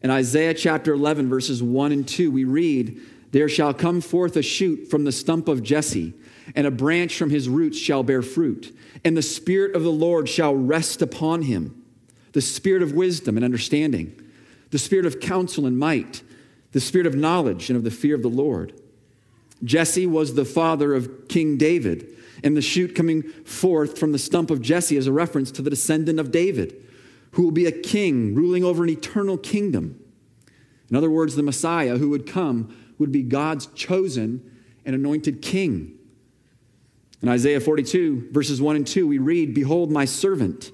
In 0.03 0.11
Isaiah 0.11 0.55
chapter 0.55 0.93
11, 0.93 1.29
verses 1.29 1.63
1 1.63 1.93
and 1.93 2.09
2, 2.09 2.33
we 2.33 2.43
read, 2.43 3.01
There 3.31 3.49
shall 3.49 3.73
come 3.73 4.01
forth 4.01 4.35
a 4.35 4.43
shoot 4.43 4.91
from 4.91 5.05
the 5.05 5.13
stump 5.13 5.47
of 5.47 5.63
Jesse, 5.63 6.15
and 6.55 6.67
a 6.67 6.71
branch 6.71 7.17
from 7.17 7.31
his 7.31 7.49
roots 7.49 7.79
shall 7.79 8.03
bear 8.03 8.23
fruit, 8.23 8.77
and 9.05 9.17
the 9.17 9.23
Spirit 9.23 9.75
of 9.75 9.83
the 9.83 9.93
Lord 9.93 10.29
shall 10.29 10.55
rest 10.55 11.03
upon 11.03 11.43
him 11.43 11.81
the 12.33 12.41
spirit 12.41 12.83
of 12.83 12.93
wisdom 12.93 13.37
and 13.37 13.45
understanding, 13.45 14.19
the 14.71 14.79
spirit 14.79 15.07
of 15.07 15.21
counsel 15.21 15.67
and 15.67 15.79
might, 15.79 16.23
the 16.73 16.81
spirit 16.81 17.07
of 17.07 17.15
knowledge 17.15 17.71
and 17.71 17.77
of 17.77 17.85
the 17.85 17.91
fear 17.91 18.15
of 18.15 18.23
the 18.23 18.29
Lord. 18.29 18.73
Jesse 19.65 20.07
was 20.07 20.35
the 20.35 20.45
father 20.45 20.95
of 20.95 21.29
King 21.29 21.57
David, 21.57 22.17
and 22.43 22.57
the 22.57 22.63
shoot 22.63 22.95
coming 22.95 23.23
forth 23.23 23.99
from 23.99 24.13
the 24.13 24.19
stump 24.19 24.51
of 24.51 24.63
Jesse 24.63 24.97
is 24.97 25.07
a 25.07 25.13
reference 25.13 25.51
to 25.53 25.63
the 25.63 25.71
descendant 25.71 26.19
of 26.19 26.31
David, 26.31 26.75
who 27.33 27.43
will 27.43 27.51
be 27.51 27.67
a 27.67 27.73
king 27.73 28.35
ruling 28.35 28.65
over 28.65 28.83
an 28.83 28.91
eternal 28.91 29.37
kingdom. 29.37 30.03
In 30.89 30.97
other 30.97 31.11
words, 31.11 31.37
the 31.37 31.43
Messiah 31.43 31.99
who 31.99 32.11
would 32.11 32.27
come 32.27 32.75
would 32.99 33.13
be 33.13 33.23
God's 33.23 33.67
chosen 33.67 34.51
and 34.85 34.95
anointed 34.95 35.43
king. 35.43 35.99
In 37.23 37.29
Isaiah 37.29 37.61
42, 37.61 38.29
verses 38.31 38.63
1 38.63 38.77
and 38.77 38.87
2, 38.87 39.07
we 39.07 39.19
read, 39.19 39.55
Behold, 39.55 39.91
my 39.91 40.05
servant 40.05 40.73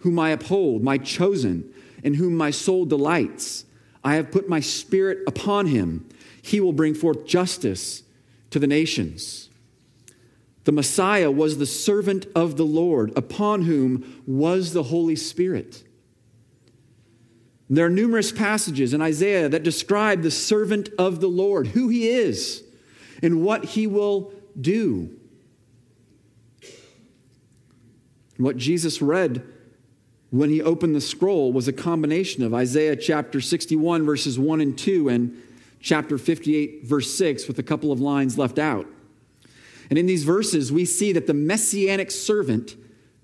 whom 0.00 0.18
I 0.18 0.30
uphold, 0.30 0.82
my 0.82 0.98
chosen, 0.98 1.72
in 2.02 2.14
whom 2.14 2.36
my 2.36 2.50
soul 2.50 2.84
delights. 2.84 3.64
I 4.04 4.14
have 4.14 4.30
put 4.30 4.48
my 4.48 4.60
spirit 4.60 5.18
upon 5.26 5.66
him. 5.66 6.08
He 6.42 6.60
will 6.60 6.72
bring 6.72 6.94
forth 6.94 7.26
justice 7.26 8.04
to 8.50 8.58
the 8.58 8.68
nations. 8.68 9.48
The 10.62 10.72
Messiah 10.72 11.30
was 11.30 11.58
the 11.58 11.66
servant 11.66 12.26
of 12.34 12.56
the 12.56 12.64
Lord, 12.64 13.12
upon 13.16 13.62
whom 13.62 14.22
was 14.26 14.72
the 14.72 14.84
Holy 14.84 15.16
Spirit. 15.16 15.82
There 17.68 17.86
are 17.86 17.90
numerous 17.90 18.30
passages 18.30 18.94
in 18.94 19.02
Isaiah 19.02 19.48
that 19.48 19.64
describe 19.64 20.22
the 20.22 20.30
servant 20.30 20.88
of 20.98 21.20
the 21.20 21.28
Lord, 21.28 21.68
who 21.68 21.88
he 21.88 22.08
is, 22.08 22.62
and 23.22 23.42
what 23.42 23.64
he 23.64 23.88
will 23.88 24.32
do. 24.60 25.15
What 28.38 28.56
Jesus 28.56 29.00
read 29.00 29.42
when 30.30 30.50
he 30.50 30.60
opened 30.60 30.94
the 30.94 31.00
scroll 31.00 31.52
was 31.52 31.68
a 31.68 31.72
combination 31.72 32.42
of 32.42 32.52
Isaiah 32.52 32.96
chapter 32.96 33.40
61, 33.40 34.04
verses 34.04 34.38
1 34.38 34.60
and 34.60 34.76
2, 34.76 35.08
and 35.08 35.42
chapter 35.80 36.18
58, 36.18 36.84
verse 36.84 37.14
6, 37.14 37.48
with 37.48 37.58
a 37.58 37.62
couple 37.62 37.92
of 37.92 38.00
lines 38.00 38.36
left 38.36 38.58
out. 38.58 38.86
And 39.88 39.98
in 39.98 40.06
these 40.06 40.24
verses, 40.24 40.72
we 40.72 40.84
see 40.84 41.12
that 41.12 41.26
the 41.26 41.34
messianic 41.34 42.10
servant 42.10 42.74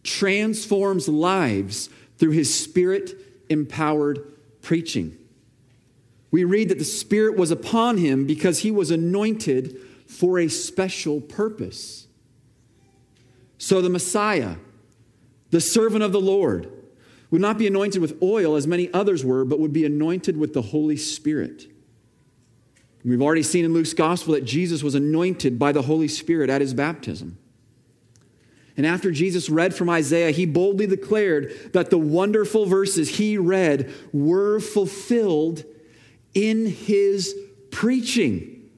transforms 0.02 1.08
lives 1.08 1.90
through 2.18 2.30
his 2.30 2.54
spirit 2.54 3.14
empowered 3.48 4.32
preaching. 4.62 5.18
We 6.30 6.44
read 6.44 6.70
that 6.70 6.78
the 6.78 6.84
Spirit 6.84 7.36
was 7.36 7.50
upon 7.50 7.98
him 7.98 8.26
because 8.26 8.60
he 8.60 8.70
was 8.70 8.90
anointed 8.90 9.76
for 10.06 10.38
a 10.38 10.48
special 10.48 11.20
purpose. 11.20 12.06
So 13.58 13.82
the 13.82 13.90
Messiah, 13.90 14.56
the 15.52 15.60
servant 15.60 16.02
of 16.02 16.12
the 16.12 16.20
Lord, 16.20 16.72
would 17.30 17.40
not 17.40 17.58
be 17.58 17.66
anointed 17.66 18.02
with 18.02 18.20
oil 18.22 18.56
as 18.56 18.66
many 18.66 18.92
others 18.92 19.24
were, 19.24 19.44
but 19.44 19.60
would 19.60 19.72
be 19.72 19.84
anointed 19.84 20.36
with 20.36 20.54
the 20.54 20.62
Holy 20.62 20.96
Spirit. 20.96 21.66
We've 23.04 23.22
already 23.22 23.42
seen 23.42 23.64
in 23.64 23.74
Luke's 23.74 23.94
gospel 23.94 24.34
that 24.34 24.44
Jesus 24.44 24.82
was 24.82 24.94
anointed 24.94 25.58
by 25.58 25.72
the 25.72 25.82
Holy 25.82 26.08
Spirit 26.08 26.50
at 26.50 26.60
his 26.60 26.72
baptism. 26.72 27.38
And 28.76 28.86
after 28.86 29.10
Jesus 29.10 29.50
read 29.50 29.74
from 29.74 29.90
Isaiah, 29.90 30.30
he 30.30 30.46
boldly 30.46 30.86
declared 30.86 31.72
that 31.74 31.90
the 31.90 31.98
wonderful 31.98 32.64
verses 32.64 33.16
he 33.16 33.36
read 33.36 33.92
were 34.12 34.58
fulfilled 34.58 35.64
in 36.32 36.64
his 36.64 37.36
preaching. 37.70 38.70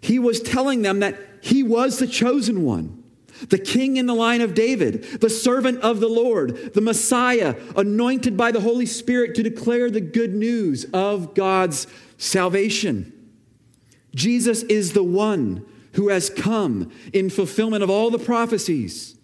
He 0.00 0.18
was 0.18 0.40
telling 0.40 0.82
them 0.82 0.98
that 1.00 1.16
he 1.40 1.62
was 1.62 2.00
the 2.00 2.08
chosen 2.08 2.64
one 2.64 3.03
the 3.48 3.58
king 3.58 3.96
in 3.96 4.06
the 4.06 4.14
line 4.14 4.40
of 4.40 4.54
David, 4.54 5.20
the 5.20 5.30
servant 5.30 5.80
of 5.80 6.00
the 6.00 6.08
Lord, 6.08 6.74
the 6.74 6.80
Messiah, 6.80 7.56
anointed 7.76 8.36
by 8.36 8.52
the 8.52 8.60
Holy 8.60 8.86
Spirit 8.86 9.34
to 9.36 9.42
declare 9.42 9.90
the 9.90 10.00
good 10.00 10.34
news 10.34 10.86
of 10.92 11.34
God's 11.34 11.86
salvation. 12.18 13.12
Jesus 14.14 14.62
is 14.64 14.92
the 14.92 15.04
one 15.04 15.66
who 15.92 16.08
has 16.08 16.30
come 16.30 16.92
in 17.12 17.30
fulfillment 17.30 17.82
of 17.82 17.90
all 17.90 18.10
the 18.10 18.18
prophecies. 18.18 19.16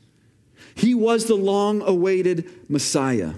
He 0.75 0.95
was 0.95 1.27
the 1.27 1.35
long 1.35 1.83
awaited 1.83 2.71
Messiah. 2.71 3.35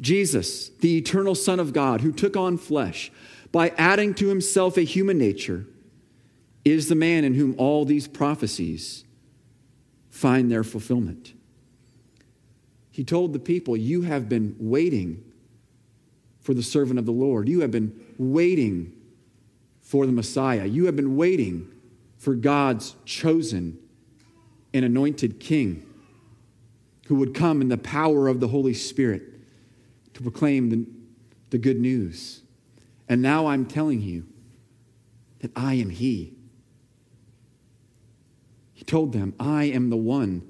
Jesus, 0.00 0.70
the 0.80 0.96
eternal 0.96 1.34
Son 1.34 1.60
of 1.60 1.72
God, 1.72 2.00
who 2.00 2.12
took 2.12 2.36
on 2.36 2.56
flesh 2.56 3.10
by 3.52 3.70
adding 3.70 4.14
to 4.14 4.28
himself 4.28 4.76
a 4.76 4.82
human 4.82 5.18
nature, 5.18 5.66
is 6.64 6.88
the 6.88 6.94
man 6.94 7.24
in 7.24 7.34
whom 7.34 7.54
all 7.58 7.84
these 7.84 8.06
prophecies 8.06 9.04
find 10.20 10.50
their 10.50 10.62
fulfillment. 10.62 11.32
He 12.90 13.04
told 13.04 13.32
the 13.32 13.38
people, 13.38 13.74
You 13.74 14.02
have 14.02 14.28
been 14.28 14.54
waiting 14.58 15.24
for 16.40 16.52
the 16.52 16.62
servant 16.62 16.98
of 16.98 17.06
the 17.06 17.12
Lord. 17.12 17.48
You 17.48 17.60
have 17.62 17.70
been 17.70 17.98
waiting 18.18 18.92
for 19.80 20.04
the 20.04 20.12
Messiah. 20.12 20.66
You 20.66 20.84
have 20.86 20.96
been 20.96 21.16
waiting 21.16 21.72
for 22.18 22.34
God's 22.34 22.96
chosen 23.06 23.78
and 24.74 24.84
anointed 24.84 25.40
king 25.40 25.86
who 27.06 27.14
would 27.14 27.34
come 27.34 27.62
in 27.62 27.68
the 27.68 27.78
power 27.78 28.28
of 28.28 28.40
the 28.40 28.48
Holy 28.48 28.74
Spirit 28.74 29.22
to 30.12 30.22
proclaim 30.22 30.68
the, 30.68 30.86
the 31.48 31.58
good 31.58 31.80
news. 31.80 32.42
And 33.08 33.22
now 33.22 33.46
I'm 33.46 33.64
telling 33.64 34.02
you 34.02 34.26
that 35.40 35.50
I 35.56 35.74
am 35.74 35.88
He. 35.88 36.34
He 38.80 38.84
told 38.86 39.12
them, 39.12 39.34
I 39.38 39.64
am 39.64 39.90
the 39.90 39.96
one 39.98 40.40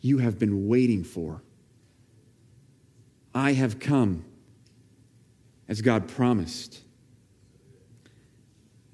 you 0.00 0.16
have 0.16 0.38
been 0.38 0.66
waiting 0.66 1.04
for. 1.04 1.42
I 3.34 3.52
have 3.52 3.78
come 3.78 4.24
as 5.68 5.82
God 5.82 6.08
promised. 6.08 6.80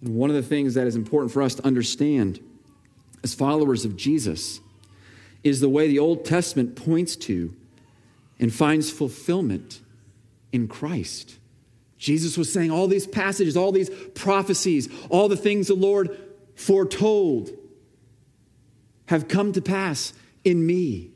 And 0.00 0.16
one 0.16 0.30
of 0.30 0.34
the 0.34 0.42
things 0.42 0.74
that 0.74 0.88
is 0.88 0.96
important 0.96 1.30
for 1.30 1.42
us 1.42 1.54
to 1.54 1.64
understand 1.64 2.40
as 3.22 3.34
followers 3.34 3.84
of 3.84 3.96
Jesus 3.96 4.58
is 5.44 5.60
the 5.60 5.68
way 5.68 5.86
the 5.86 6.00
Old 6.00 6.24
Testament 6.24 6.74
points 6.74 7.14
to 7.14 7.54
and 8.40 8.52
finds 8.52 8.90
fulfillment 8.90 9.80
in 10.50 10.66
Christ. 10.66 11.38
Jesus 11.98 12.36
was 12.36 12.52
saying 12.52 12.72
all 12.72 12.88
these 12.88 13.06
passages, 13.06 13.56
all 13.56 13.70
these 13.70 13.90
prophecies, 14.16 14.88
all 15.08 15.28
the 15.28 15.36
things 15.36 15.68
the 15.68 15.74
Lord 15.74 16.18
foretold 16.56 17.52
have 19.06 19.28
come 19.28 19.52
to 19.52 19.62
pass 19.62 20.12
in 20.44 20.64
me. 20.64 21.10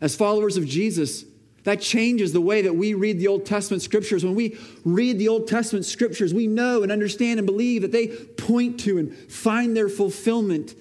As 0.00 0.14
followers 0.14 0.56
of 0.56 0.66
Jesus, 0.66 1.24
that 1.64 1.80
changes 1.80 2.32
the 2.32 2.40
way 2.40 2.62
that 2.62 2.76
we 2.76 2.94
read 2.94 3.18
the 3.18 3.26
Old 3.26 3.44
Testament 3.44 3.82
scriptures. 3.82 4.24
When 4.24 4.36
we 4.36 4.56
read 4.84 5.18
the 5.18 5.28
Old 5.28 5.48
Testament 5.48 5.84
scriptures, 5.84 6.32
we 6.32 6.46
know 6.46 6.82
and 6.82 6.92
understand 6.92 7.40
and 7.40 7.46
believe 7.46 7.82
that 7.82 7.90
they 7.92 8.06
point 8.06 8.78
to 8.80 8.98
and 8.98 9.12
find 9.14 9.76
their 9.76 9.88
fulfillment 9.88 10.74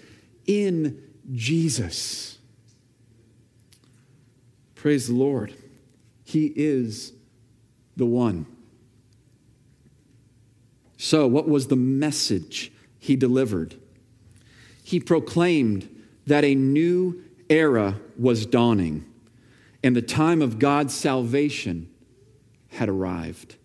in 0.45 1.01
Jesus. 1.34 2.38
Praise 4.75 5.07
the 5.07 5.15
Lord. 5.15 5.55
He 6.24 6.53
is 6.55 7.13
the 7.98 8.05
one. 8.05 8.45
So, 10.98 11.25
what 11.25 11.48
was 11.50 11.67
the 11.67 11.75
message 11.75 12.72
he 13.00 13.15
delivered? 13.15 13.75
He 14.85 14.99
proclaimed 14.99 15.89
that 16.27 16.43
a 16.43 16.53
new 16.53 17.23
era 17.49 17.99
was 18.19 18.45
dawning 18.45 19.03
and 19.83 19.95
the 19.95 20.01
time 20.03 20.43
of 20.43 20.59
God's 20.59 20.93
salvation 20.93 21.89
had 22.69 22.87
arrived. 22.87 23.55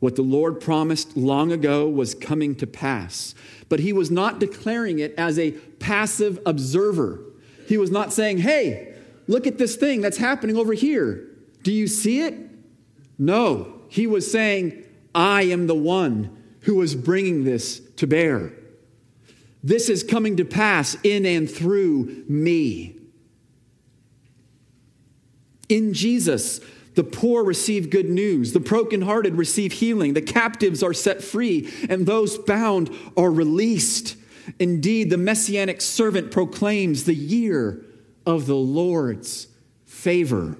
What 0.00 0.16
the 0.16 0.22
Lord 0.22 0.60
promised 0.60 1.16
long 1.16 1.50
ago 1.50 1.88
was 1.88 2.14
coming 2.14 2.54
to 2.56 2.66
pass, 2.66 3.34
but 3.70 3.80
he 3.80 3.94
was 3.94 4.10
not 4.10 4.38
declaring 4.38 4.98
it 4.98 5.14
as 5.16 5.38
a 5.38 5.52
passive 5.52 6.38
observer. 6.44 7.20
He 7.66 7.78
was 7.78 7.90
not 7.90 8.12
saying, 8.12 8.38
Hey, 8.38 8.96
look 9.28 9.46
at 9.46 9.56
this 9.56 9.76
thing 9.76 10.02
that's 10.02 10.18
happening 10.18 10.58
over 10.58 10.74
here. 10.74 11.26
Do 11.62 11.72
you 11.72 11.86
see 11.86 12.20
it? 12.20 12.34
No, 13.18 13.80
he 13.88 14.06
was 14.06 14.30
saying, 14.30 14.84
I 15.14 15.44
am 15.44 15.68
the 15.68 15.74
one 15.74 16.36
who 16.60 16.82
is 16.82 16.94
bringing 16.94 17.44
this 17.44 17.80
to 17.96 18.06
bear. 18.06 18.52
This 19.62 19.88
is 19.88 20.02
coming 20.02 20.36
to 20.36 20.44
pass 20.44 20.96
in 21.02 21.26
and 21.26 21.50
through 21.50 22.24
me. 22.28 22.96
In 25.68 25.92
Jesus, 25.92 26.60
the 26.94 27.04
poor 27.04 27.44
receive 27.44 27.90
good 27.90 28.08
news, 28.08 28.52
the 28.52 28.60
brokenhearted 28.60 29.34
receive 29.36 29.72
healing, 29.72 30.14
the 30.14 30.22
captives 30.22 30.82
are 30.82 30.94
set 30.94 31.22
free, 31.22 31.68
and 31.88 32.06
those 32.06 32.38
bound 32.38 32.90
are 33.16 33.30
released. 33.30 34.16
Indeed, 34.58 35.10
the 35.10 35.18
messianic 35.18 35.80
servant 35.80 36.30
proclaims 36.30 37.04
the 37.04 37.14
year 37.14 37.84
of 38.26 38.46
the 38.46 38.56
Lord's 38.56 39.48
favor. 39.84 40.56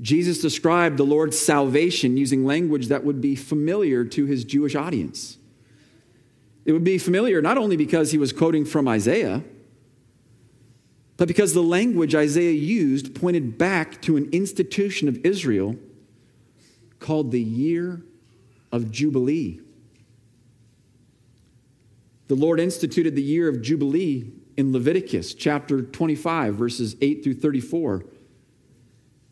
Jesus 0.00 0.40
described 0.40 0.96
the 0.96 1.04
Lord's 1.04 1.38
salvation 1.38 2.16
using 2.16 2.44
language 2.44 2.88
that 2.88 3.04
would 3.04 3.20
be 3.20 3.36
familiar 3.36 4.04
to 4.04 4.26
his 4.26 4.44
Jewish 4.44 4.74
audience. 4.74 5.38
It 6.64 6.72
would 6.72 6.84
be 6.84 6.98
familiar 6.98 7.42
not 7.42 7.58
only 7.58 7.76
because 7.76 8.12
he 8.12 8.18
was 8.18 8.32
quoting 8.32 8.64
from 8.64 8.86
Isaiah, 8.86 9.42
but 11.16 11.28
because 11.28 11.54
the 11.54 11.62
language 11.62 12.14
Isaiah 12.14 12.52
used 12.52 13.14
pointed 13.14 13.58
back 13.58 14.00
to 14.02 14.16
an 14.16 14.28
institution 14.32 15.08
of 15.08 15.24
Israel 15.24 15.76
called 16.98 17.30
the 17.30 17.40
year 17.40 18.02
of 18.70 18.90
Jubilee. 18.90 19.60
The 22.28 22.34
Lord 22.34 22.60
instituted 22.60 23.14
the 23.14 23.22
year 23.22 23.48
of 23.48 23.60
Jubilee 23.60 24.32
in 24.56 24.72
Leviticus 24.72 25.34
chapter 25.34 25.82
25, 25.82 26.54
verses 26.54 26.96
8 27.00 27.22
through 27.22 27.34
34. 27.34 28.04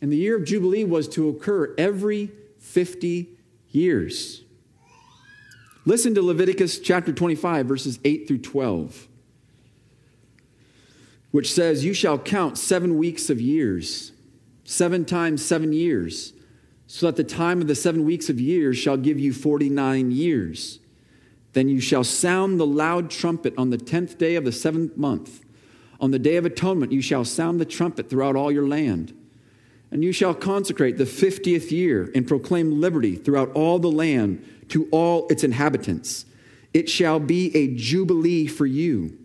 And 0.00 0.12
the 0.12 0.16
year 0.16 0.36
of 0.36 0.44
Jubilee 0.44 0.84
was 0.84 1.08
to 1.10 1.28
occur 1.28 1.74
every 1.78 2.30
50 2.58 3.28
years. 3.70 4.42
Listen 5.90 6.14
to 6.14 6.22
Leviticus 6.22 6.78
chapter 6.78 7.12
25, 7.12 7.66
verses 7.66 7.98
8 8.04 8.28
through 8.28 8.38
12, 8.38 9.08
which 11.32 11.52
says, 11.52 11.84
You 11.84 11.94
shall 11.94 12.16
count 12.16 12.56
seven 12.56 12.96
weeks 12.96 13.28
of 13.28 13.40
years, 13.40 14.12
seven 14.62 15.04
times 15.04 15.44
seven 15.44 15.72
years, 15.72 16.32
so 16.86 17.06
that 17.06 17.16
the 17.16 17.24
time 17.24 17.60
of 17.60 17.66
the 17.66 17.74
seven 17.74 18.04
weeks 18.04 18.28
of 18.28 18.38
years 18.38 18.78
shall 18.78 18.96
give 18.96 19.18
you 19.18 19.32
49 19.32 20.12
years. 20.12 20.78
Then 21.54 21.68
you 21.68 21.80
shall 21.80 22.04
sound 22.04 22.60
the 22.60 22.66
loud 22.66 23.10
trumpet 23.10 23.52
on 23.58 23.70
the 23.70 23.76
tenth 23.76 24.16
day 24.16 24.36
of 24.36 24.44
the 24.44 24.52
seventh 24.52 24.96
month. 24.96 25.44
On 26.00 26.12
the 26.12 26.20
day 26.20 26.36
of 26.36 26.46
atonement, 26.46 26.92
you 26.92 27.02
shall 27.02 27.24
sound 27.24 27.60
the 27.60 27.64
trumpet 27.64 28.08
throughout 28.08 28.36
all 28.36 28.52
your 28.52 28.68
land. 28.68 29.12
And 29.90 30.04
you 30.04 30.12
shall 30.12 30.34
consecrate 30.34 30.98
the 30.98 31.06
fiftieth 31.06 31.72
year 31.72 32.10
and 32.14 32.26
proclaim 32.26 32.80
liberty 32.80 33.16
throughout 33.16 33.50
all 33.52 33.78
the 33.78 33.90
land 33.90 34.44
to 34.68 34.88
all 34.92 35.26
its 35.28 35.42
inhabitants. 35.42 36.26
It 36.72 36.88
shall 36.88 37.18
be 37.18 37.54
a 37.56 37.74
jubilee 37.74 38.46
for 38.46 38.66
you, 38.66 39.18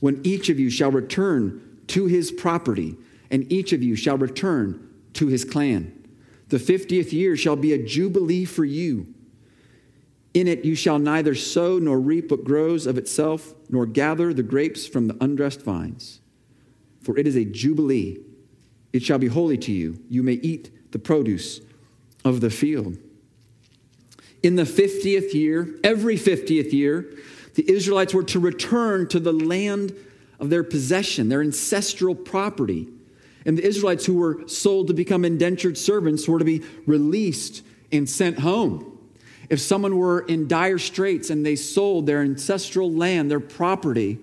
when 0.00 0.20
each 0.24 0.48
of 0.48 0.58
you 0.58 0.70
shall 0.70 0.90
return 0.90 1.80
to 1.88 2.06
his 2.06 2.32
property, 2.32 2.96
and 3.30 3.50
each 3.52 3.74
of 3.74 3.82
you 3.82 3.94
shall 3.94 4.16
return 4.16 4.88
to 5.12 5.26
his 5.26 5.44
clan. 5.44 5.92
The 6.48 6.58
fiftieth 6.58 7.12
year 7.12 7.36
shall 7.36 7.56
be 7.56 7.74
a 7.74 7.82
jubilee 7.82 8.46
for 8.46 8.64
you. 8.64 9.12
In 10.32 10.48
it 10.48 10.64
you 10.64 10.74
shall 10.74 10.98
neither 10.98 11.34
sow 11.34 11.78
nor 11.78 12.00
reap 12.00 12.30
what 12.30 12.44
grows 12.44 12.86
of 12.86 12.96
itself, 12.96 13.54
nor 13.68 13.84
gather 13.84 14.32
the 14.32 14.42
grapes 14.42 14.86
from 14.86 15.08
the 15.08 15.16
undressed 15.20 15.60
vines. 15.60 16.20
For 17.02 17.18
it 17.18 17.26
is 17.26 17.36
a 17.36 17.44
jubilee. 17.44 18.20
It 18.92 19.02
shall 19.02 19.18
be 19.18 19.28
holy 19.28 19.56
to 19.58 19.72
you. 19.72 19.98
You 20.08 20.22
may 20.22 20.34
eat 20.34 20.70
the 20.92 20.98
produce 20.98 21.60
of 22.24 22.40
the 22.40 22.50
field. 22.50 22.98
In 24.42 24.56
the 24.56 24.64
50th 24.64 25.34
year, 25.34 25.74
every 25.84 26.16
50th 26.16 26.72
year, 26.72 27.10
the 27.54 27.70
Israelites 27.70 28.14
were 28.14 28.24
to 28.24 28.40
return 28.40 29.08
to 29.08 29.20
the 29.20 29.32
land 29.32 29.94
of 30.40 30.50
their 30.50 30.64
possession, 30.64 31.28
their 31.28 31.42
ancestral 31.42 32.14
property. 32.14 32.88
And 33.46 33.56
the 33.56 33.64
Israelites 33.64 34.06
who 34.06 34.14
were 34.14 34.46
sold 34.48 34.88
to 34.88 34.94
become 34.94 35.24
indentured 35.24 35.78
servants 35.78 36.26
were 36.26 36.38
to 36.38 36.44
be 36.44 36.62
released 36.86 37.62
and 37.90 38.08
sent 38.08 38.40
home. 38.40 38.98
If 39.48 39.60
someone 39.60 39.96
were 39.96 40.20
in 40.20 40.48
dire 40.48 40.78
straits 40.78 41.30
and 41.30 41.44
they 41.44 41.56
sold 41.56 42.06
their 42.06 42.22
ancestral 42.22 42.90
land, 42.90 43.30
their 43.30 43.40
property, 43.40 44.18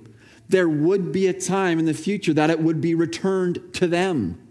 there 0.48 0.68
would 0.68 1.12
be 1.12 1.28
a 1.28 1.34
time 1.34 1.80
in 1.80 1.86
the 1.86 1.94
future 1.94 2.34
that 2.34 2.50
it 2.50 2.60
would 2.60 2.82
be 2.82 2.96
returned 2.96 3.74
to 3.74 3.88
them. 3.88 4.42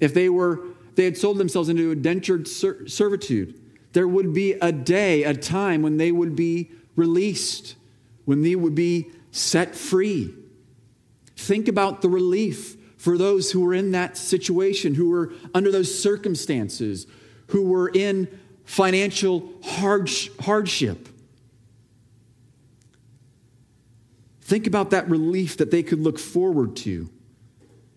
If 0.00 0.14
they 0.14 0.28
were 0.28 0.60
they 0.96 1.04
had 1.04 1.16
sold 1.16 1.38
themselves 1.38 1.68
into 1.68 1.90
indentured 1.90 2.48
servitude, 2.48 3.60
there 3.92 4.08
would 4.08 4.32
be 4.32 4.52
a 4.54 4.72
day, 4.72 5.24
a 5.24 5.34
time 5.34 5.82
when 5.82 5.98
they 5.98 6.10
would 6.10 6.34
be 6.34 6.70
released, 6.96 7.76
when 8.24 8.42
they 8.42 8.56
would 8.56 8.74
be 8.74 9.10
set 9.30 9.74
free. 9.74 10.34
Think 11.36 11.68
about 11.68 12.00
the 12.00 12.08
relief 12.08 12.76
for 12.96 13.18
those 13.18 13.52
who 13.52 13.60
were 13.60 13.74
in 13.74 13.90
that 13.92 14.16
situation, 14.16 14.94
who 14.94 15.10
were 15.10 15.32
under 15.54 15.70
those 15.70 16.02
circumstances, 16.02 17.06
who 17.48 17.62
were 17.62 17.90
in 17.90 18.26
financial 18.64 19.52
hardship. 19.62 21.08
Think 24.40 24.66
about 24.66 24.90
that 24.90 25.08
relief 25.10 25.58
that 25.58 25.70
they 25.70 25.82
could 25.82 26.00
look 26.00 26.18
forward 26.18 26.74
to 26.76 27.10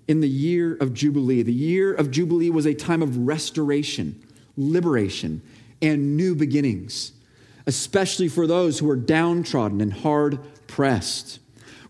in 0.09 0.21
the 0.21 0.27
year 0.27 0.75
of 0.81 0.95
Jubilee. 0.95 1.43
The 1.43 1.53
year 1.53 1.93
of 1.93 2.09
Jubilee 2.09 2.49
was 2.49 2.65
a 2.65 2.73
time 2.73 3.03
of 3.03 3.15
restoration, 3.15 4.19
liberation, 4.57 5.43
and 5.83 6.17
new 6.17 6.33
beginnings, 6.33 7.11
especially 7.67 8.27
for 8.27 8.47
those 8.47 8.79
who 8.79 8.87
were 8.87 8.95
downtrodden 8.95 9.81
and 9.81 9.93
hard 9.93 10.39
pressed. 10.65 11.37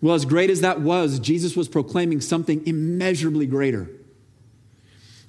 Well, 0.02 0.16
as 0.16 0.26
great 0.26 0.50
as 0.50 0.60
that 0.60 0.82
was, 0.82 1.18
Jesus 1.20 1.56
was 1.56 1.70
proclaiming 1.70 2.20
something 2.20 2.62
immeasurably 2.68 3.48
greater. 3.48 3.90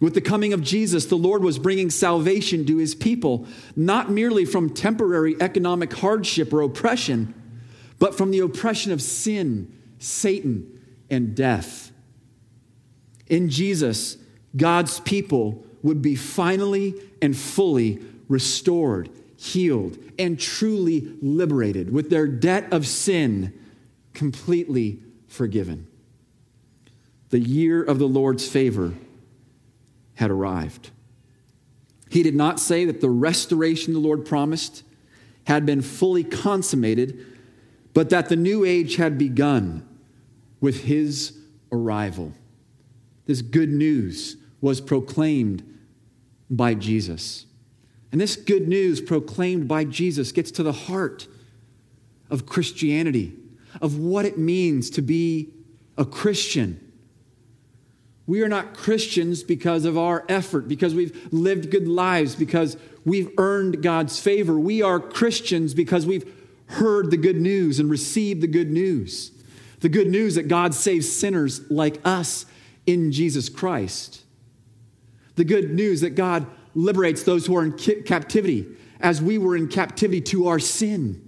With 0.00 0.14
the 0.14 0.20
coming 0.20 0.52
of 0.52 0.60
Jesus, 0.60 1.06
the 1.06 1.14
Lord 1.14 1.44
was 1.44 1.60
bringing 1.60 1.90
salvation 1.90 2.66
to 2.66 2.78
his 2.78 2.96
people, 2.96 3.46
not 3.76 4.10
merely 4.10 4.44
from 4.44 4.68
temporary 4.68 5.36
economic 5.40 5.92
hardship 5.92 6.52
or 6.52 6.62
oppression, 6.62 7.34
but 8.00 8.16
from 8.16 8.32
the 8.32 8.40
oppression 8.40 8.90
of 8.90 9.00
sin, 9.00 9.72
Satan, 10.00 10.80
and 11.08 11.36
death. 11.36 11.92
In 13.30 13.48
Jesus, 13.48 14.18
God's 14.54 15.00
people 15.00 15.64
would 15.82 16.02
be 16.02 16.16
finally 16.16 16.94
and 17.22 17.34
fully 17.34 18.02
restored, 18.28 19.08
healed, 19.36 19.96
and 20.18 20.38
truly 20.38 21.16
liberated, 21.22 21.90
with 21.92 22.10
their 22.10 22.26
debt 22.26 22.70
of 22.72 22.86
sin 22.86 23.54
completely 24.12 24.98
forgiven. 25.28 25.86
The 27.30 27.38
year 27.38 27.82
of 27.82 28.00
the 28.00 28.08
Lord's 28.08 28.46
favor 28.46 28.92
had 30.16 30.30
arrived. 30.30 30.90
He 32.10 32.24
did 32.24 32.34
not 32.34 32.58
say 32.58 32.84
that 32.84 33.00
the 33.00 33.08
restoration 33.08 33.94
the 33.94 34.00
Lord 34.00 34.26
promised 34.26 34.82
had 35.44 35.64
been 35.64 35.82
fully 35.82 36.24
consummated, 36.24 37.24
but 37.94 38.10
that 38.10 38.28
the 38.28 38.36
new 38.36 38.64
age 38.64 38.96
had 38.96 39.16
begun 39.16 39.86
with 40.60 40.82
his 40.82 41.38
arrival. 41.70 42.32
This 43.30 43.42
good 43.42 43.70
news 43.70 44.36
was 44.60 44.80
proclaimed 44.80 45.62
by 46.50 46.74
Jesus. 46.74 47.46
And 48.10 48.20
this 48.20 48.34
good 48.34 48.66
news 48.66 49.00
proclaimed 49.00 49.68
by 49.68 49.84
Jesus 49.84 50.32
gets 50.32 50.50
to 50.50 50.64
the 50.64 50.72
heart 50.72 51.28
of 52.28 52.44
Christianity. 52.44 53.36
of 53.80 53.98
what 53.98 54.24
it 54.24 54.38
means 54.38 54.90
to 54.90 55.02
be 55.02 55.50
a 55.96 56.04
Christian. 56.04 56.80
We 58.26 58.42
are 58.42 58.48
not 58.48 58.74
Christians 58.74 59.42
because 59.42 59.84
of 59.84 59.98
our 59.98 60.24
effort, 60.28 60.68
because 60.68 60.94
we've 60.94 61.28
lived 61.32 61.70
good 61.70 61.88
lives, 61.88 62.34
because 62.34 62.76
we've 63.04 63.30
earned 63.38 63.82
God's 63.82 64.18
favor. 64.18 64.58
We 64.58 64.82
are 64.82 65.00
Christians 65.00 65.74
because 65.74 66.06
we've 66.06 66.32
heard 66.66 67.10
the 67.10 67.16
good 67.16 67.40
news 67.40 67.80
and 67.80 67.90
received 67.90 68.40
the 68.40 68.46
good 68.46 68.70
news. 68.70 69.32
The 69.80 69.88
good 69.88 70.08
news 70.08 70.34
that 70.34 70.48
God 70.48 70.74
saves 70.74 71.10
sinners 71.10 71.68
like 71.70 72.00
us 72.04 72.46
in 72.92 73.12
Jesus 73.12 73.48
Christ. 73.48 74.22
The 75.36 75.44
good 75.44 75.70
news 75.70 76.00
that 76.00 76.10
God 76.10 76.46
liberates 76.74 77.22
those 77.22 77.46
who 77.46 77.56
are 77.56 77.64
in 77.64 77.72
captivity 78.04 78.66
as 79.00 79.22
we 79.22 79.38
were 79.38 79.56
in 79.56 79.68
captivity 79.68 80.20
to 80.20 80.48
our 80.48 80.58
sin. 80.58 81.26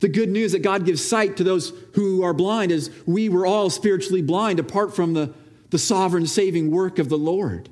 The 0.00 0.08
good 0.08 0.28
news 0.28 0.52
that 0.52 0.62
God 0.62 0.84
gives 0.84 1.04
sight 1.04 1.36
to 1.38 1.44
those 1.44 1.72
who 1.94 2.22
are 2.22 2.34
blind 2.34 2.70
as 2.70 2.90
we 3.06 3.28
were 3.28 3.46
all 3.46 3.70
spiritually 3.70 4.22
blind 4.22 4.60
apart 4.60 4.94
from 4.94 5.14
the, 5.14 5.32
the 5.70 5.78
sovereign 5.78 6.26
saving 6.26 6.70
work 6.70 6.98
of 6.98 7.08
the 7.08 7.18
Lord. 7.18 7.68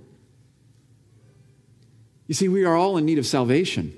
You 2.27 2.35
see, 2.35 2.49
we 2.49 2.65
are 2.65 2.75
all 2.75 2.97
in 2.97 3.05
need 3.05 3.19
of 3.19 3.27
salvation. 3.27 3.95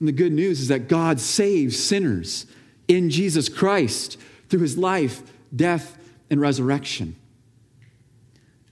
And 0.00 0.08
the 0.08 0.12
good 0.12 0.32
news 0.32 0.60
is 0.60 0.68
that 0.68 0.88
God 0.88 1.20
saves 1.20 1.78
sinners 1.78 2.46
in 2.88 3.10
Jesus 3.10 3.48
Christ 3.48 4.16
through 4.48 4.60
his 4.60 4.76
life, 4.76 5.22
death, 5.54 5.96
and 6.30 6.40
resurrection. 6.40 7.16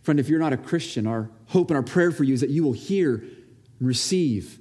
Friend, 0.02 0.18
if 0.18 0.28
you're 0.28 0.38
not 0.38 0.52
a 0.52 0.56
Christian, 0.56 1.06
our 1.06 1.28
hope 1.48 1.70
and 1.70 1.76
our 1.76 1.82
prayer 1.82 2.12
for 2.12 2.24
you 2.24 2.32
is 2.32 2.40
that 2.40 2.50
you 2.50 2.62
will 2.62 2.72
hear, 2.72 3.22
receive, 3.80 4.58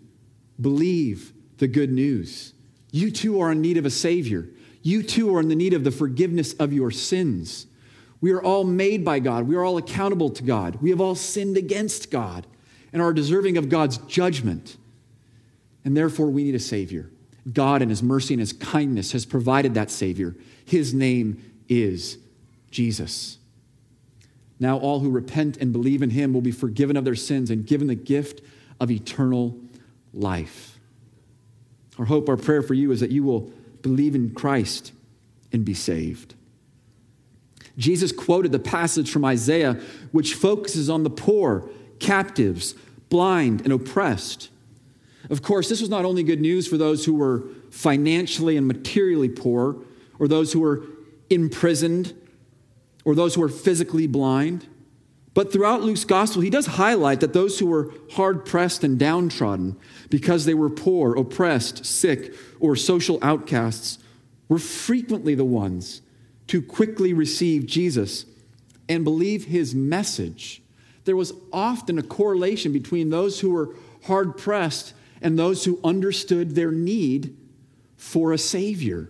believe 0.60 1.32
the 1.58 1.68
good 1.68 1.92
news. 1.92 2.54
You 2.92 3.12
too 3.12 3.40
are 3.40 3.52
in 3.52 3.62
need 3.62 3.78
of 3.78 3.86
a 3.86 3.90
Savior. 3.90 4.50
You 4.82 5.04
too 5.04 5.36
are 5.36 5.40
in 5.40 5.48
the 5.48 5.56
need 5.56 5.74
of 5.74 5.84
the 5.84 5.92
forgiveness 5.92 6.54
of 6.54 6.74
your 6.74 6.92
sins. 6.92 7.68
We 8.20 8.32
are 8.32 8.42
all 8.42 8.64
made 8.64 9.06
by 9.06 9.20
God. 9.20 9.48
We 9.48 9.56
are 9.56 9.64
all 9.64 9.78
accountable 9.78 10.30
to 10.32 10.44
God. 10.44 10.78
We 10.82 10.90
have 10.90 11.00
all 11.00 11.16
sinned 11.16 11.56
against 11.56 12.10
God 12.10 12.48
and 12.92 13.02
are 13.02 13.14
deserving 13.14 13.58
of 13.58 13.70
God's 13.70 13.98
judgment. 14.00 14.78
And 15.86 15.96
therefore, 15.96 16.28
we 16.28 16.44
need 16.44 16.56
a 16.56 16.60
Savior. 16.60 17.10
God, 17.52 17.82
in 17.82 17.90
His 17.90 18.04
mercy 18.04 18.34
and 18.34 18.42
His 18.42 18.54
kindness, 18.54 19.12
has 19.12 19.26
provided 19.26 19.76
that 19.76 19.92
Savior. 19.92 20.36
His 20.66 20.94
name 20.94 21.42
is 21.70 22.18
Jesus. 22.72 23.38
Now, 24.60 24.78
all 24.78 25.00
who 25.00 25.10
repent 25.10 25.58
and 25.58 25.72
believe 25.72 26.02
in 26.02 26.10
him 26.10 26.34
will 26.34 26.42
be 26.42 26.52
forgiven 26.52 26.98
of 26.98 27.06
their 27.06 27.16
sins 27.16 27.50
and 27.52 27.66
given 27.66 27.88
the 27.88 27.96
gift 27.96 28.42
of 28.80 28.90
eternal 28.90 29.58
life. 30.14 30.80
Our 32.00 32.06
hope, 32.06 32.30
our 32.30 32.38
prayer 32.38 32.62
for 32.62 32.74
you 32.74 32.92
is 32.92 33.00
that 33.00 33.12
you 33.12 33.24
will 33.24 33.52
believe 33.82 34.16
in 34.16 34.34
Christ 34.34 34.92
and 35.52 35.64
be 35.64 35.74
saved. 35.74 36.34
Jesus 37.78 38.12
quoted 38.12 38.52
the 38.52 38.60
passage 38.60 39.12
from 39.12 39.24
Isaiah, 39.24 39.80
which 40.12 40.34
focuses 40.34 40.90
on 40.90 41.04
the 41.04 41.10
poor, 41.10 41.70
captives, 42.00 42.74
blind, 43.10 43.62
and 43.62 43.72
oppressed. 43.72 44.50
Of 45.30 45.44
course, 45.44 45.70
this 45.70 45.82
was 45.82 45.90
not 45.90 46.06
only 46.06 46.24
good 46.24 46.42
news 46.42 46.68
for 46.68 46.78
those 46.78 47.06
who 47.06 47.14
were 47.14 47.44
financially 47.70 48.58
and 48.58 48.68
materially 48.68 49.30
poor, 49.30 49.76
or 50.20 50.28
those 50.28 50.54
who 50.54 50.62
were 50.62 50.84
imprisoned 51.30 52.16
or 53.08 53.16
those 53.16 53.36
who 53.36 53.42
are 53.42 53.48
physically 53.48 54.06
blind. 54.06 54.68
But 55.34 55.54
throughout 55.54 55.82
Luke's 55.82 56.04
gospel, 56.04 56.42
he 56.42 56.50
does 56.50 56.66
highlight 56.66 57.22
that 57.22 57.32
those 57.32 57.58
who 57.58 57.68
were 57.68 57.94
hard 58.12 58.44
pressed 58.44 58.84
and 58.84 59.00
downtrodden 59.00 59.78
because 60.10 60.44
they 60.44 60.54
were 60.54 60.70
poor, 60.70 61.16
oppressed, 61.16 61.86
sick, 61.86 62.36
or 62.60 62.76
social 62.76 63.18
outcasts 63.22 64.00
were 64.50 64.60
frequently 64.60 65.36
the 65.36 65.46
ones 65.46 66.02
to 66.48 66.62
quickly 66.62 67.14
receive 67.14 67.66
Jesus 67.66 68.26
and 68.90 69.06
believe 69.06 69.46
his 69.46 69.74
message. 69.74 70.62
There 71.06 71.16
was 71.16 71.32
often 71.54 71.98
a 71.98 72.04
correlation 72.04 72.74
between 72.74 73.10
those 73.10 73.40
who 73.40 73.52
were 73.52 73.74
hard 74.04 74.38
pressed 74.38 74.94
and 75.22 75.40
those 75.40 75.64
who 75.64 75.80
understood 75.82 76.56
their 76.56 76.74
need 76.74 77.38
for 77.96 78.34
a 78.34 78.38
Savior. 78.38 79.10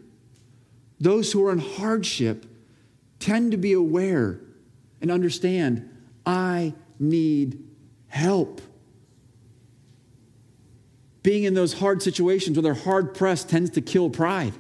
Those 0.99 1.31
who 1.31 1.41
were 1.41 1.51
in 1.51 1.57
hardship 1.57 2.45
tend 3.19 3.51
to 3.51 3.57
be 3.57 3.73
aware 3.73 4.39
and 5.01 5.11
understand 5.11 5.89
I 6.25 6.73
need 6.99 7.63
help. 8.07 8.61
Being 11.23 11.43
in 11.43 11.53
those 11.53 11.73
hard 11.73 12.01
situations 12.01 12.57
where 12.57 12.63
they're 12.63 12.73
hard 12.73 13.13
pressed 13.13 13.49
tends 13.49 13.69
to 13.71 13.81
kill 13.81 14.09
pride. 14.09 14.53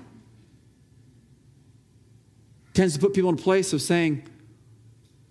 Tends 2.73 2.93
to 2.93 2.99
put 2.99 3.13
people 3.13 3.29
in 3.29 3.35
a 3.35 3.41
place 3.41 3.73
of 3.73 3.81
saying, 3.81 4.27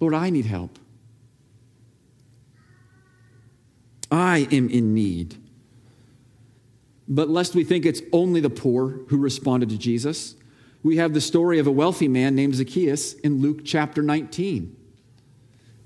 Lord, 0.01 0.15
I 0.15 0.31
need 0.31 0.47
help. 0.47 0.79
I 4.11 4.49
am 4.51 4.69
in 4.69 4.95
need. 4.95 5.37
But 7.09 7.29
lest 7.29 7.55
we 7.55 7.65
think 7.65 7.87
it's 7.87 8.03
only 8.13 8.41
the 8.41 8.51
poor 8.51 9.01
who 9.09 9.19
responded 9.19 9.69
to 9.71 9.79
Jesus, 9.79 10.35
we 10.83 10.97
have 10.97 11.15
the 11.15 11.21
story 11.21 11.59
of 11.59 11.67
a 11.67 11.71
wealthy 11.71 12.09
man 12.09 12.35
named 12.35 12.55
Zacchaeus 12.55 13.15
in 13.15 13.41
Luke 13.41 13.61
chapter 13.65 14.03
19. 14.03 14.77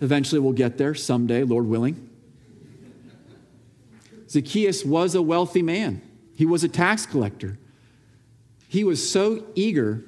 Eventually, 0.01 0.41
we'll 0.41 0.53
get 0.53 0.79
there 0.79 0.95
someday, 0.95 1.43
Lord 1.43 1.67
willing. 1.67 2.09
Zacchaeus 4.29 4.85
was 4.85 5.15
a 5.15 5.23
wealthy 5.23 5.63
man, 5.63 6.03
he 6.35 6.47
was 6.47 6.65
a 6.65 6.69
tax 6.69 7.07
collector. 7.07 7.59
He 8.69 8.85
was 8.85 9.11
so 9.11 9.47
eager 9.57 10.05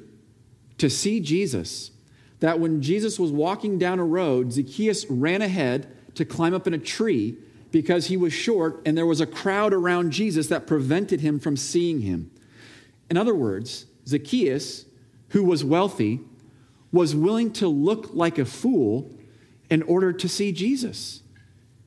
to 0.78 0.88
see 0.88 1.18
Jesus 1.18 1.90
that 2.38 2.60
when 2.60 2.80
Jesus 2.80 3.18
was 3.18 3.32
walking 3.32 3.76
down 3.76 3.98
a 3.98 4.04
road, 4.04 4.52
Zacchaeus 4.52 5.04
ran 5.10 5.42
ahead 5.42 5.88
to 6.14 6.24
climb 6.24 6.54
up 6.54 6.68
in 6.68 6.74
a 6.74 6.78
tree 6.78 7.36
because 7.72 8.06
he 8.06 8.16
was 8.16 8.32
short 8.32 8.80
and 8.86 8.96
there 8.96 9.06
was 9.06 9.20
a 9.20 9.26
crowd 9.26 9.72
around 9.72 10.12
Jesus 10.12 10.46
that 10.48 10.66
prevented 10.66 11.20
him 11.20 11.40
from 11.40 11.56
seeing 11.56 12.02
him. 12.02 12.30
In 13.10 13.16
other 13.16 13.34
words, 13.34 13.86
Zacchaeus, 14.06 14.84
who 15.28 15.44
was 15.44 15.64
wealthy, 15.64 16.20
was 16.90 17.14
willing 17.14 17.52
to 17.54 17.68
look 17.68 18.14
like 18.14 18.38
a 18.38 18.44
fool 18.44 19.10
in 19.70 19.82
order 19.82 20.12
to 20.12 20.28
see 20.28 20.52
Jesus. 20.52 21.22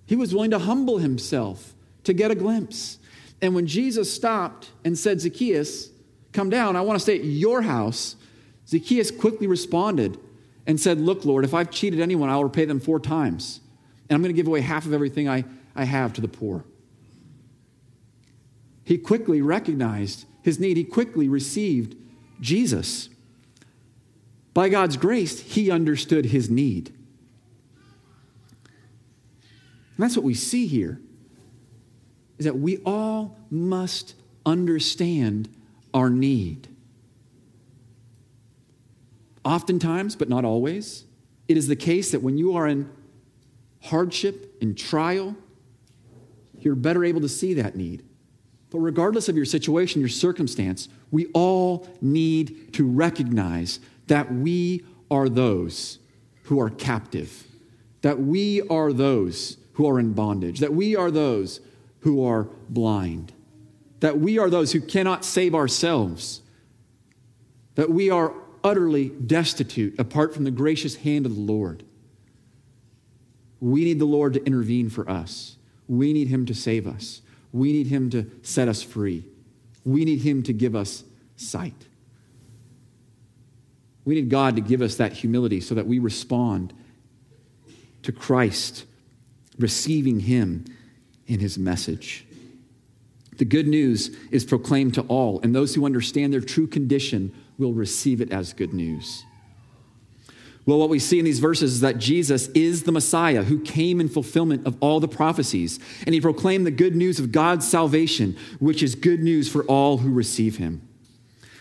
He 0.05 0.15
was 0.15 0.33
willing 0.33 0.51
to 0.51 0.59
humble 0.59 0.97
himself 0.97 1.73
to 2.03 2.13
get 2.13 2.31
a 2.31 2.35
glimpse. 2.35 2.97
And 3.41 3.53
when 3.53 3.67
Jesus 3.67 4.11
stopped 4.11 4.71
and 4.83 4.97
said, 4.97 5.21
Zacchaeus, 5.21 5.89
come 6.31 6.49
down, 6.49 6.75
I 6.75 6.81
want 6.81 6.97
to 6.97 7.01
stay 7.01 7.19
at 7.19 7.25
your 7.25 7.61
house, 7.61 8.15
Zacchaeus 8.67 9.11
quickly 9.11 9.47
responded 9.47 10.17
and 10.65 10.79
said, 10.79 10.99
Look, 10.99 11.25
Lord, 11.25 11.43
if 11.45 11.53
I've 11.53 11.69
cheated 11.69 11.99
anyone, 11.99 12.29
I'll 12.29 12.43
repay 12.43 12.65
them 12.65 12.79
four 12.79 12.99
times. 12.99 13.61
And 14.09 14.15
I'm 14.15 14.21
going 14.21 14.33
to 14.33 14.35
give 14.35 14.47
away 14.47 14.61
half 14.61 14.85
of 14.85 14.93
everything 14.93 15.29
I, 15.29 15.45
I 15.75 15.83
have 15.83 16.13
to 16.13 16.21
the 16.21 16.27
poor. 16.27 16.65
He 18.83 18.97
quickly 18.97 19.41
recognized 19.41 20.25
his 20.43 20.59
need. 20.59 20.77
He 20.77 20.83
quickly 20.83 21.27
received 21.27 21.95
Jesus. 22.39 23.09
By 24.53 24.69
God's 24.69 24.97
grace, 24.97 25.39
he 25.39 25.69
understood 25.69 26.27
his 26.27 26.49
need. 26.49 26.93
And 29.97 30.03
that's 30.03 30.15
what 30.15 30.25
we 30.25 30.33
see 30.33 30.67
here 30.67 30.99
is 32.37 32.45
that 32.45 32.57
we 32.57 32.77
all 32.85 33.37
must 33.49 34.13
understand 34.45 35.47
our 35.93 36.09
need. 36.09 36.67
Oftentimes, 39.45 40.15
but 40.15 40.27
not 40.27 40.43
always, 40.43 41.05
it 41.47 41.55
is 41.55 41.67
the 41.67 41.75
case 41.75 42.11
that 42.11 42.21
when 42.21 42.37
you 42.37 42.55
are 42.55 42.67
in 42.67 42.89
hardship, 43.83 44.57
in 44.59 44.75
trial, 44.75 45.35
you're 46.59 46.75
better 46.75 47.05
able 47.05 47.21
to 47.21 47.29
see 47.29 47.53
that 47.53 47.75
need. 47.75 48.03
But 48.69 48.79
regardless 48.79 49.29
of 49.29 49.35
your 49.35 49.45
situation, 49.45 50.01
your 50.01 50.09
circumstance, 50.09 50.89
we 51.11 51.27
all 51.27 51.87
need 52.01 52.73
to 52.73 52.85
recognize 52.85 53.79
that 54.07 54.33
we 54.33 54.83
are 55.09 55.29
those 55.29 55.99
who 56.43 56.59
are 56.59 56.69
captive, 56.69 57.45
that 58.01 58.19
we 58.19 58.61
are 58.67 58.91
those 58.91 59.57
who 59.73 59.87
are 59.87 59.99
in 59.99 60.13
bondage, 60.13 60.59
that 60.59 60.73
we 60.73 60.95
are 60.95 61.11
those 61.11 61.59
who 62.01 62.23
are 62.25 62.43
blind, 62.69 63.33
that 63.99 64.19
we 64.19 64.37
are 64.37 64.49
those 64.49 64.71
who 64.71 64.81
cannot 64.81 65.25
save 65.25 65.55
ourselves, 65.55 66.41
that 67.75 67.89
we 67.89 68.09
are 68.09 68.33
utterly 68.63 69.09
destitute 69.09 69.97
apart 69.99 70.33
from 70.33 70.43
the 70.43 70.51
gracious 70.51 70.97
hand 70.97 71.25
of 71.25 71.35
the 71.35 71.41
Lord. 71.41 71.83
We 73.59 73.85
need 73.85 73.99
the 73.99 74.05
Lord 74.05 74.33
to 74.33 74.43
intervene 74.45 74.89
for 74.89 75.09
us. 75.09 75.57
We 75.87 76.13
need 76.13 76.27
Him 76.27 76.45
to 76.47 76.53
save 76.53 76.87
us. 76.87 77.21
We 77.55 77.71
need 77.71 77.87
Him 77.87 78.09
to 78.09 78.29
set 78.41 78.67
us 78.67 78.83
free. 78.83 79.23
We 79.85 80.03
need 80.03 80.19
Him 80.19 80.43
to 80.43 80.51
give 80.51 80.75
us 80.75 81.05
sight. 81.37 81.87
We 84.03 84.15
need 84.15 84.29
God 84.29 84.57
to 84.57 84.61
give 84.61 84.81
us 84.81 84.95
that 84.97 85.13
humility 85.13 85.61
so 85.61 85.73
that 85.73 85.87
we 85.87 85.99
respond 85.99 86.73
to 88.03 88.11
Christ, 88.11 88.83
receiving 89.57 90.19
Him 90.19 90.65
in 91.27 91.39
His 91.39 91.57
message. 91.57 92.27
The 93.37 93.45
good 93.45 93.67
news 93.69 94.13
is 94.31 94.43
proclaimed 94.43 94.93
to 94.95 95.03
all, 95.03 95.39
and 95.39 95.55
those 95.55 95.75
who 95.75 95.85
understand 95.85 96.33
their 96.33 96.41
true 96.41 96.67
condition 96.67 97.33
will 97.57 97.71
receive 97.71 98.19
it 98.19 98.31
as 98.33 98.51
good 98.51 98.73
news. 98.73 99.23
Well, 100.65 100.79
what 100.79 100.89
we 100.89 100.97
see 100.97 101.19
in 101.19 101.25
these 101.25 101.39
verses 101.39 101.73
is 101.73 101.81
that 101.81 101.99
Jesus 101.99 102.47
is 102.49 102.83
the 102.83 102.91
Messiah 102.91 103.43
who 103.43 103.59
came 103.59 104.01
in 104.01 104.09
fulfillment 104.09 104.65
of 104.65 104.75
all 104.79 104.99
the 104.99 105.07
prophecies, 105.07 105.79
and 106.05 106.15
he 106.15 106.21
proclaimed 106.21 106.65
the 106.65 106.71
good 106.71 106.95
news 106.95 107.19
of 107.19 107.31
God's 107.31 107.67
salvation, 107.67 108.35
which 108.59 108.81
is 108.81 108.95
good 108.95 109.21
news 109.21 109.51
for 109.51 109.63
all 109.65 109.99
who 109.99 110.11
receive 110.11 110.57
him. 110.57 110.81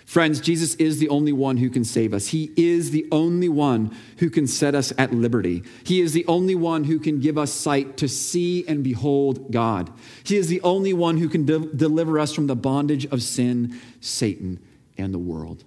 Friends, 0.06 0.40
Jesus 0.40 0.74
is 0.76 0.98
the 0.98 1.08
only 1.08 1.32
one 1.32 1.56
who 1.56 1.70
can 1.70 1.84
save 1.84 2.12
us. 2.14 2.28
He 2.28 2.52
is 2.56 2.90
the 2.90 3.06
only 3.10 3.48
one 3.48 3.94
who 4.18 4.30
can 4.30 4.46
set 4.46 4.74
us 4.74 4.92
at 4.98 5.12
liberty. 5.12 5.62
He 5.84 6.00
is 6.00 6.12
the 6.12 6.26
only 6.26 6.54
one 6.54 6.84
who 6.84 6.98
can 6.98 7.20
give 7.20 7.38
us 7.38 7.52
sight 7.52 7.96
to 7.98 8.08
see 8.08 8.66
and 8.68 8.84
behold 8.84 9.50
God. 9.50 9.90
He 10.22 10.36
is 10.36 10.48
the 10.48 10.60
only 10.60 10.92
one 10.92 11.16
who 11.16 11.28
can 11.28 11.46
de- 11.46 11.58
deliver 11.58 12.18
us 12.18 12.34
from 12.34 12.46
the 12.46 12.56
bondage 12.56 13.06
of 13.06 13.22
sin, 13.22 13.80
Satan, 14.00 14.60
and 14.98 15.12
the 15.12 15.18
world. 15.18 15.64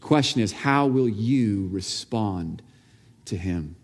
Question 0.00 0.40
is 0.40 0.52
how 0.52 0.86
will 0.86 1.08
you 1.08 1.68
respond 1.70 2.62
to 3.26 3.36
Him? 3.36 3.76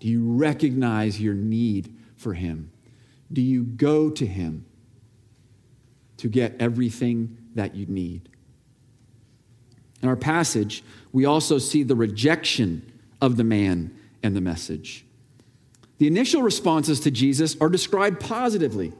Do 0.00 0.08
you 0.08 0.22
recognize 0.22 1.20
your 1.20 1.34
need 1.34 1.94
for 2.16 2.34
Him? 2.34 2.70
Do 3.32 3.40
you 3.40 3.64
go 3.64 4.10
to 4.10 4.26
Him 4.26 4.66
to 6.18 6.28
get 6.28 6.54
everything 6.60 7.36
that 7.54 7.74
you 7.74 7.86
need? 7.86 8.28
In 10.02 10.08
our 10.08 10.16
passage, 10.16 10.84
we 11.12 11.24
also 11.24 11.58
see 11.58 11.82
the 11.82 11.96
rejection 11.96 12.92
of 13.22 13.36
the 13.38 13.44
man 13.44 13.96
and 14.22 14.36
the 14.36 14.40
message. 14.40 15.06
The 15.98 16.06
initial 16.06 16.42
responses 16.42 17.00
to 17.00 17.10
Jesus 17.10 17.56
are 17.60 17.70
described 17.70 18.20
positively. 18.20 18.92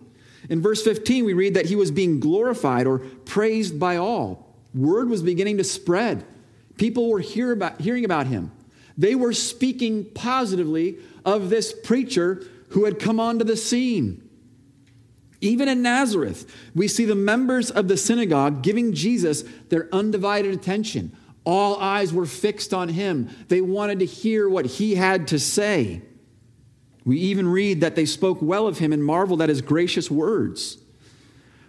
In 0.48 0.62
verse 0.62 0.82
15, 0.82 1.24
we 1.24 1.34
read 1.34 1.54
that 1.54 1.66
he 1.66 1.76
was 1.76 1.90
being 1.90 2.20
glorified 2.20 2.86
or 2.86 2.98
praised 2.98 3.78
by 3.78 3.96
all. 3.96 4.54
Word 4.74 5.08
was 5.08 5.22
beginning 5.22 5.58
to 5.58 5.64
spread. 5.64 6.24
People 6.76 7.10
were 7.10 7.20
hear 7.20 7.52
about, 7.52 7.80
hearing 7.80 8.04
about 8.04 8.26
him. 8.26 8.50
They 8.96 9.14
were 9.14 9.32
speaking 9.32 10.04
positively 10.14 10.98
of 11.24 11.50
this 11.50 11.72
preacher 11.72 12.44
who 12.70 12.84
had 12.84 12.98
come 12.98 13.20
onto 13.20 13.44
the 13.44 13.56
scene. 13.56 14.28
Even 15.40 15.68
in 15.68 15.82
Nazareth, 15.82 16.50
we 16.74 16.88
see 16.88 17.04
the 17.04 17.14
members 17.14 17.70
of 17.70 17.88
the 17.88 17.96
synagogue 17.96 18.62
giving 18.62 18.94
Jesus 18.94 19.42
their 19.68 19.88
undivided 19.92 20.54
attention. 20.54 21.16
All 21.44 21.76
eyes 21.76 22.12
were 22.12 22.26
fixed 22.26 22.72
on 22.72 22.88
him. 22.88 23.28
They 23.48 23.60
wanted 23.60 23.98
to 23.98 24.06
hear 24.06 24.48
what 24.48 24.64
he 24.64 24.94
had 24.94 25.28
to 25.28 25.38
say. 25.38 26.02
We 27.04 27.18
even 27.18 27.46
read 27.46 27.82
that 27.82 27.96
they 27.96 28.06
spoke 28.06 28.38
well 28.40 28.66
of 28.66 28.78
him 28.78 28.92
and 28.92 29.04
marveled 29.04 29.42
at 29.42 29.50
his 29.50 29.60
gracious 29.60 30.10
words. 30.10 30.78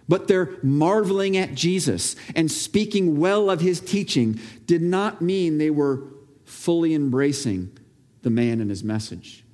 But 0.08 0.28
their 0.28 0.56
marveling 0.62 1.36
at 1.36 1.54
Jesus 1.54 2.14
and 2.34 2.50
speaking 2.50 3.18
well 3.18 3.50
of 3.50 3.60
his 3.60 3.80
teaching 3.80 4.40
did 4.66 4.82
not 4.82 5.20
mean 5.20 5.58
they 5.58 5.70
were 5.70 6.04
fully 6.44 6.94
embracing 6.94 7.76
the 8.22 8.30
man 8.30 8.60
and 8.60 8.70
his 8.70 8.84
message. 8.84 9.44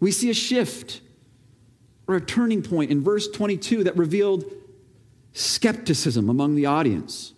We 0.00 0.12
see 0.12 0.28
a 0.28 0.34
shift 0.34 1.00
or 2.06 2.16
a 2.16 2.20
turning 2.20 2.62
point 2.62 2.90
in 2.90 3.02
verse 3.02 3.28
22 3.28 3.84
that 3.84 3.96
revealed 3.96 4.44
skepticism 5.32 6.28
among 6.28 6.54
the 6.54 6.66
audience. 6.66 7.32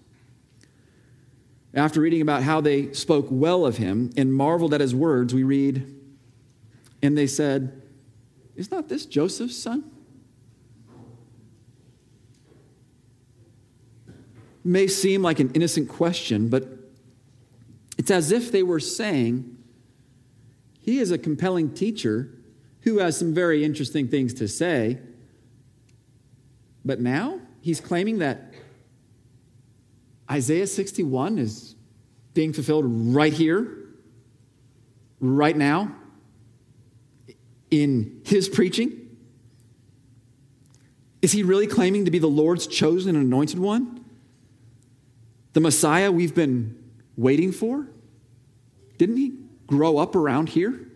After 1.75 2.01
reading 2.01 2.23
about 2.23 2.43
how 2.43 2.61
they 2.61 2.93
spoke 2.93 3.27
well 3.31 3.65
of 3.65 3.77
him 3.77 4.11
and 4.17 4.33
marveled 4.33 4.75
at 4.75 4.81
his 4.81 4.95
words, 4.95 5.33
we 5.33 5.45
read, 5.45 5.95
and 7.03 7.17
they 7.17 7.27
said, 7.27 7.83
Is 8.57 8.71
not 8.71 8.89
this 8.89 9.07
Joseph's 9.07 9.57
son? 9.57 9.91
May 14.69 14.87
seem 14.87 15.23
like 15.23 15.41
an 15.41 15.51
innocent 15.55 15.89
question, 15.89 16.51
but 16.51 16.69
it's 17.97 18.11
as 18.11 18.31
if 18.31 18.53
they 18.53 18.63
were 18.63 18.81
saying, 18.81 19.57
He 20.79 20.99
is 20.99 21.11
a 21.11 21.17
compelling 21.17 21.73
teacher 21.73 22.35
who 22.83 22.99
has 22.99 23.19
some 23.19 23.33
very 23.33 23.65
interesting 23.65 24.09
things 24.09 24.35
to 24.35 24.47
say. 24.47 24.99
But 26.85 27.01
now 27.01 27.41
he's 27.63 27.81
claiming 27.81 28.19
that 28.19 28.53
Isaiah 30.31 30.67
61 30.67 31.39
is 31.39 31.75
being 32.35 32.53
fulfilled 32.53 32.85
right 32.87 33.33
here, 33.33 33.89
right 35.19 35.57
now, 35.57 35.97
in 37.71 38.21
his 38.27 38.51
preaching. 38.51 39.17
Is 41.23 41.33
he 41.33 41.43
really 41.43 41.67
claiming 41.67 42.05
to 42.05 42.11
be 42.11 42.19
the 42.19 42.27
Lord's 42.27 42.67
chosen 42.67 43.17
and 43.17 43.25
anointed 43.25 43.59
one? 43.59 43.98
The 45.53 45.61
Messiah 45.61 46.13
we've 46.13 46.35
been 46.35 46.77
waiting 47.17 47.53
for? 47.53 47.87
Didn't 48.97 49.17
he 49.17 49.33
grow 49.67 49.99
up 49.99 50.15
around 50.15 50.51
here? 50.51 50.89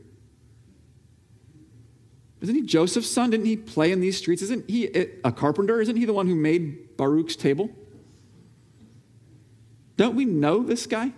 Isn't 2.41 2.55
he 2.55 2.63
Joseph's 2.63 3.09
son? 3.09 3.31
Didn't 3.31 3.47
he 3.47 3.57
play 3.57 3.93
in 3.93 4.01
these 4.01 4.19
streets? 4.19 4.43
Isn't 4.43 4.69
he 4.69 4.87
a 5.25 5.31
carpenter? 5.31 5.81
Isn't 5.81 5.97
he 5.97 6.05
the 6.05 6.13
one 6.13 6.27
who 6.27 6.35
made 6.35 6.97
Baruch's 6.97 7.37
table? 7.37 7.71
Don't 9.97 10.17
we 10.17 10.25
know 10.25 10.63
this 10.63 10.87
guy? 10.87 11.13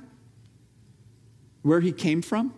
Where 1.62 1.80
he 1.80 1.92
came 1.92 2.20
from? 2.20 2.52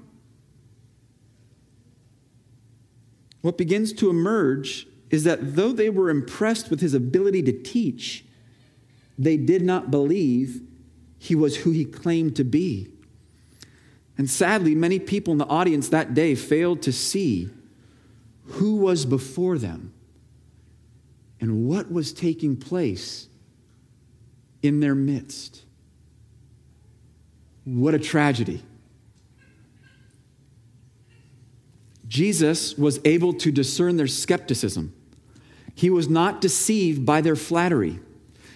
What 3.42 3.56
begins 3.56 3.92
to 3.94 4.10
emerge 4.10 4.88
is 5.10 5.22
that 5.22 5.54
though 5.54 5.70
they 5.70 5.88
were 5.88 6.10
impressed 6.10 6.68
with 6.68 6.80
his 6.80 6.94
ability 6.94 7.42
to 7.42 7.52
teach, 7.52 8.24
they 9.18 9.36
did 9.36 9.62
not 9.62 9.90
believe 9.90 10.60
he 11.18 11.34
was 11.34 11.56
who 11.58 11.70
he 11.70 11.84
claimed 11.84 12.36
to 12.36 12.44
be. 12.44 12.88
And 14.18 14.30
sadly, 14.30 14.74
many 14.74 14.98
people 14.98 15.32
in 15.32 15.38
the 15.38 15.46
audience 15.46 15.88
that 15.90 16.14
day 16.14 16.34
failed 16.34 16.82
to 16.82 16.92
see 16.92 17.50
who 18.44 18.76
was 18.76 19.04
before 19.04 19.58
them 19.58 19.92
and 21.40 21.66
what 21.66 21.90
was 21.90 22.12
taking 22.12 22.56
place 22.56 23.28
in 24.62 24.80
their 24.80 24.94
midst. 24.94 25.64
What 27.64 27.94
a 27.94 27.98
tragedy. 27.98 28.62
Jesus 32.08 32.78
was 32.78 33.00
able 33.04 33.32
to 33.34 33.50
discern 33.50 33.96
their 33.96 34.06
skepticism. 34.06 34.94
He 35.74 35.90
was 35.90 36.08
not 36.08 36.40
deceived 36.40 37.04
by 37.04 37.20
their 37.20 37.36
flattery. 37.36 37.98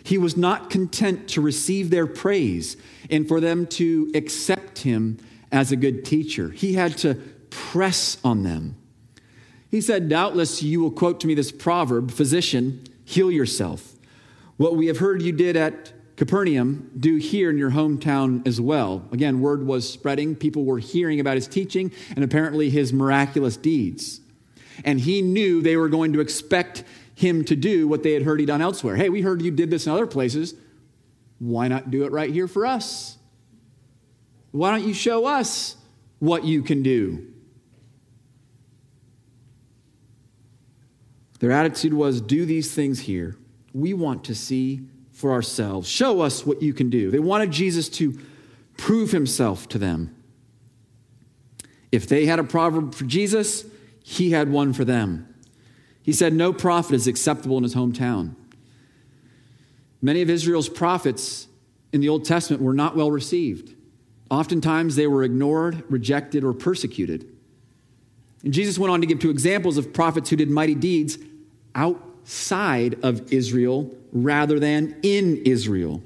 He 0.03 0.19
was 0.19 0.37
not 0.37 0.71
content 0.71 1.29
to 1.31 1.41
receive 1.41 1.91
their 1.91 2.07
praise 2.07 2.77
and 3.11 3.27
for 3.27 3.41
them 3.41 3.67
to 3.67 4.11
accept 4.15 4.81
him 4.81 5.19
as 5.53 5.73
a 5.73 5.77
good 5.77 6.05
teacher. 6.05 6.51
He 6.51 6.75
had 6.75 6.97
to 6.99 7.15
press 7.51 8.19
on 8.25 8.43
them. 8.43 8.77
He 9.71 9.81
said, 9.81 10.09
Doubtless 10.09 10.63
you 10.63 10.81
will 10.81 10.91
quote 10.91 11.21
to 11.21 11.27
me 11.27 11.35
this 11.35 11.53
proverb 11.53 12.11
Physician, 12.11 12.85
heal 13.05 13.31
yourself. 13.31 13.95
What 14.57 14.77
we 14.77 14.87
have 14.87 14.99
heard 14.99 15.23
you 15.23 15.33
did 15.33 15.57
at 15.57 15.93
Capernaum, 16.21 16.91
do 17.01 17.17
here 17.17 17.49
in 17.49 17.57
your 17.57 17.71
hometown 17.71 18.47
as 18.47 18.61
well. 18.61 19.09
Again, 19.11 19.41
word 19.41 19.67
was 19.67 19.91
spreading. 19.91 20.37
People 20.37 20.67
were 20.67 20.79
hearing 20.79 21.19
about 21.19 21.37
his 21.37 21.49
teaching 21.49 21.91
and 22.15 22.23
apparently 22.23 22.69
his 22.69 22.93
miraculous 22.93 23.57
deeds. 23.57 24.21
And 24.85 25.01
he 25.01 25.23
knew 25.23 25.63
they 25.63 25.79
were 25.79 25.89
going 25.89 26.13
to 26.13 26.21
expect 26.21 26.85
him 27.21 27.45
to 27.45 27.55
do 27.55 27.87
what 27.87 28.03
they 28.03 28.13
had 28.13 28.23
heard 28.23 28.41
he 28.41 28.47
done 28.47 28.63
elsewhere. 28.63 28.97
Hey, 28.97 29.11
we 29.11 29.21
heard 29.21 29.43
you 29.43 29.51
did 29.51 29.71
this 29.71 29.87
in 29.87 29.93
other 29.93 30.07
places. 30.07 30.55
Why 31.39 31.69
not 31.69 31.91
do 31.91 32.05
it 32.05 32.13
right 32.13 32.31
here 32.33 32.49
for 32.49 32.65
us? 32.65 33.19
Why 34.53 34.71
don't 34.71 34.89
you 34.89 34.95
show 34.95 35.27
us 35.27 35.77
what 36.19 36.45
you 36.45 36.63
can 36.63 36.83
do? 36.83 37.27
Their 41.41 41.53
attitude 41.53 41.93
was 41.93 42.23
do 42.23 42.47
these 42.47 42.75
things 42.75 43.01
here. 43.01 43.37
We 43.75 43.93
want 43.95 44.25
to 44.25 44.35
see 44.35 44.81
for 45.13 45.33
ourselves. 45.33 45.89
Show 45.89 46.23
us 46.23 46.47
what 46.47 46.63
you 46.63 46.73
can 46.73 46.89
do. 46.89 47.11
They 47.11 47.19
wanted 47.19 47.51
Jesus 47.51 47.89
to 47.91 48.19
prove 48.79 49.11
himself 49.11 49.69
to 49.69 49.79
them. 49.79 50.15
If 51.93 52.07
they 52.07 52.25
had 52.25 52.39
a 52.39 52.45
proverb 52.45 52.95
for 52.95 53.05
Jesus, 53.05 53.67
he 54.03 54.31
had 54.31 54.51
one 54.51 54.73
for 54.73 54.85
them. 54.85 55.30
He 56.03 56.13
said, 56.13 56.33
No 56.33 56.53
prophet 56.53 56.95
is 56.95 57.07
acceptable 57.07 57.57
in 57.57 57.63
his 57.63 57.75
hometown. 57.75 58.35
Many 60.03 60.23
of 60.23 60.31
Israel's 60.31 60.69
prophets 60.69 61.47
in 61.93 62.01
the 62.01 62.09
Old 62.09 62.25
Testament 62.25 62.63
were 62.63 62.75
not 62.75 62.97
well 62.97 63.11
received. 63.11 63.75
Oftentimes 64.31 64.97
they 64.97 65.07
were 65.07 65.25
ignored, 65.25 65.83
rejected, 65.91 66.45
or 66.45 66.53
persecuted. 66.53 67.29
And 68.45 68.55
Jesus 68.55 68.79
went 68.79 68.93
on 68.93 69.01
to 69.01 69.07
give 69.07 69.19
two 69.19 69.31
examples 69.31 69.77
of 69.77 69.93
prophets 69.93 70.31
who 70.31 70.37
did 70.37 70.49
mighty 70.49 70.75
deeds 70.75 71.19
outside 71.75 72.99
of 73.03 73.33
Israel 73.33 73.95
rather 74.13 74.59
than 74.59 74.99
in 75.03 75.43
Israel. 75.45 76.03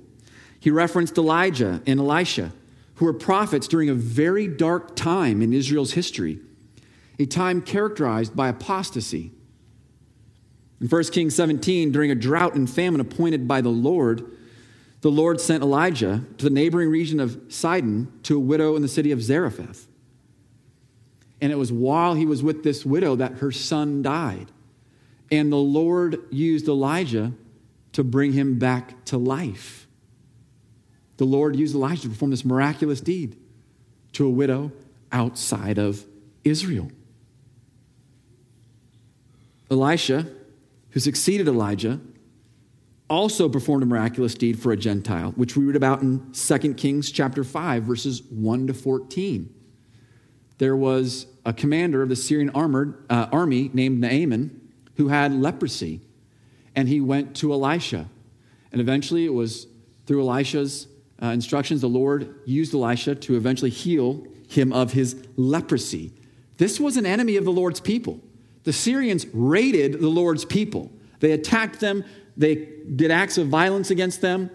He 0.59 0.71
referenced 0.71 1.19
Elijah 1.19 1.83
and 1.87 2.01
Elisha, 2.01 2.53
who 2.97 3.05
were 3.05 3.13
prophets 3.13 3.69
during 3.69 3.89
a 3.91 3.95
very 3.95 4.49
dark 4.49 4.97
time 4.97 5.43
in 5.43 5.53
Israel's 5.53 5.93
history, 5.93 6.41
a 7.19 7.27
time 7.27 7.61
characterized 7.61 8.35
by 8.35 8.49
apostasy. 8.49 9.31
In 10.81 10.89
1 10.89 11.05
Kings 11.05 11.35
17, 11.35 11.93
during 11.93 12.11
a 12.11 12.15
drought 12.15 12.55
and 12.55 12.69
famine 12.69 13.01
appointed 13.01 13.47
by 13.47 13.61
the 13.61 13.69
Lord, 13.69 14.25
the 15.01 15.11
Lord 15.11 15.41
sent 15.41 15.63
Elijah 15.63 16.25
to 16.39 16.45
the 16.45 16.51
neighboring 16.51 16.91
region 16.91 17.21
of 17.21 17.41
Sidon 17.49 18.13
to 18.25 18.37
a 18.37 18.41
widow 18.41 18.75
in 18.75 18.83
the 18.83 18.89
city 18.89 19.13
of 19.13 19.23
Zarephath. 19.23 19.87
And 21.41 21.53
it 21.53 21.57
was 21.57 21.71
while 21.71 22.15
he 22.15 22.27
was 22.27 22.43
with 22.43 22.65
this 22.65 22.85
widow 22.87 23.17
that 23.17 23.35
her 23.35 23.53
son 23.53 24.03
died. 24.03 24.51
And 25.31 25.53
the 25.53 25.57
Lord 25.57 26.21
used 26.31 26.69
Elijah 26.69 27.33
to 27.93 28.03
bring 28.03 28.33
him 28.33 28.59
back 28.59 29.05
to 29.07 29.19
life. 29.19 29.87
The 31.17 31.25
Lord 31.25 31.55
used 31.55 31.75
Elijah 31.75 32.03
to 32.03 32.09
perform 32.09 32.31
this 32.31 32.45
miraculous 32.45 33.01
deed 33.01 33.37
to 34.15 34.27
a 34.27 34.31
widow 34.31 34.73
outside 35.13 35.79
of 35.79 36.05
Israel. 36.45 36.91
Elisha, 39.71 40.27
who 40.95 41.01
succeeded 41.01 41.49
Elijah, 41.49 42.01
also 43.11 43.49
performed 43.49 43.83
a 43.83 43.87
miraculous 43.87 44.35
deed 44.35 44.57
for 44.59 44.71
a 44.71 44.77
Gentile, 44.77 45.33
which 45.33 45.57
we 45.57 45.65
read 45.65 45.75
about 45.75 46.03
in 46.03 46.33
2 46.33 46.75
Kings 46.75 47.11
chapter 47.11 47.43
5, 47.43 47.83
verses 47.83 48.23
1 48.31 48.69
to 48.69 48.75
14. 48.75 49.53
There 50.59 50.77
was 50.77 51.27
a 51.45 51.53
commander 51.53 52.01
of 52.01 52.09
the 52.09 52.17
Syrian 52.17 52.51
armored, 52.51 53.05
uh, 53.11 53.27
army 53.33 53.71
named 53.75 54.01
Naaman 54.01 54.71
who 54.95 55.09
had 55.09 55.35
leprosy, 55.35 56.01
and 56.77 56.89
he 56.89 57.01
went 57.01 57.35
to 57.37 57.53
Elisha. 57.53 58.09
And 58.71 58.81
eventually, 58.81 59.25
it 59.25 59.35
was 59.35 59.67
through 60.07 60.21
Elisha's 60.21 60.87
uh, 61.21 61.27
instructions, 61.27 61.81
the 61.81 61.89
Lord 61.89 62.37
used 62.45 62.73
Elisha 62.73 63.17
to 63.17 63.37
eventually 63.37 63.71
heal 63.71 64.25
him 64.49 64.73
of 64.73 64.93
his 64.93 65.27
leprosy. 65.37 66.13
This 66.59 66.79
was 66.79 66.97
an 66.97 67.05
enemy 67.05 67.37
of 67.37 67.45
the 67.45 67.53
Lord's 67.53 67.81
people. 67.81 68.21
The 68.65 68.73
Syrians 68.73 69.27
raided 69.33 70.01
the 70.01 70.09
Lord's 70.09 70.45
people. 70.45 70.91
They 71.21 71.33
attacked 71.33 71.81
them, 71.81 72.05
they 72.37 72.69
did 72.97 73.11
acts 73.11 73.39
of 73.39 73.47
violence 73.49 73.91
against 73.91 74.21
them, 74.21 74.51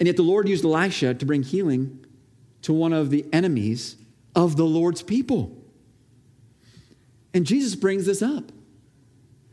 and 0.00 0.06
yet 0.06 0.16
the 0.16 0.22
Lord 0.22 0.48
used 0.48 0.64
Elisha 0.64 1.14
to 1.14 1.24
bring 1.24 1.42
healing 1.42 2.04
to 2.62 2.72
one 2.72 2.92
of 2.92 3.10
the 3.10 3.24
enemies 3.32 3.96
of 4.34 4.56
the 4.56 4.64
Lord's 4.64 5.02
people. 5.02 5.56
And 7.34 7.46
Jesus 7.46 7.74
brings 7.74 8.06
this 8.06 8.22
up. 8.22 8.50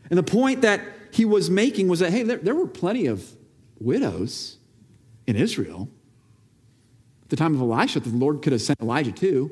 And 0.09 0.17
the 0.17 0.23
point 0.23 0.61
that 0.61 0.81
he 1.11 1.25
was 1.25 1.49
making 1.49 1.87
was 1.87 1.99
that, 1.99 2.11
hey, 2.11 2.23
there, 2.23 2.37
there 2.37 2.55
were 2.55 2.67
plenty 2.67 3.05
of 3.05 3.31
widows 3.79 4.57
in 5.27 5.35
Israel. 5.35 5.89
At 7.23 7.29
the 7.29 7.35
time 7.35 7.53
of 7.53 7.61
Elisha, 7.61 7.99
the 7.99 8.09
Lord 8.09 8.41
could 8.41 8.53
have 8.53 8.61
sent 8.61 8.81
Elijah 8.81 9.11
too, 9.11 9.51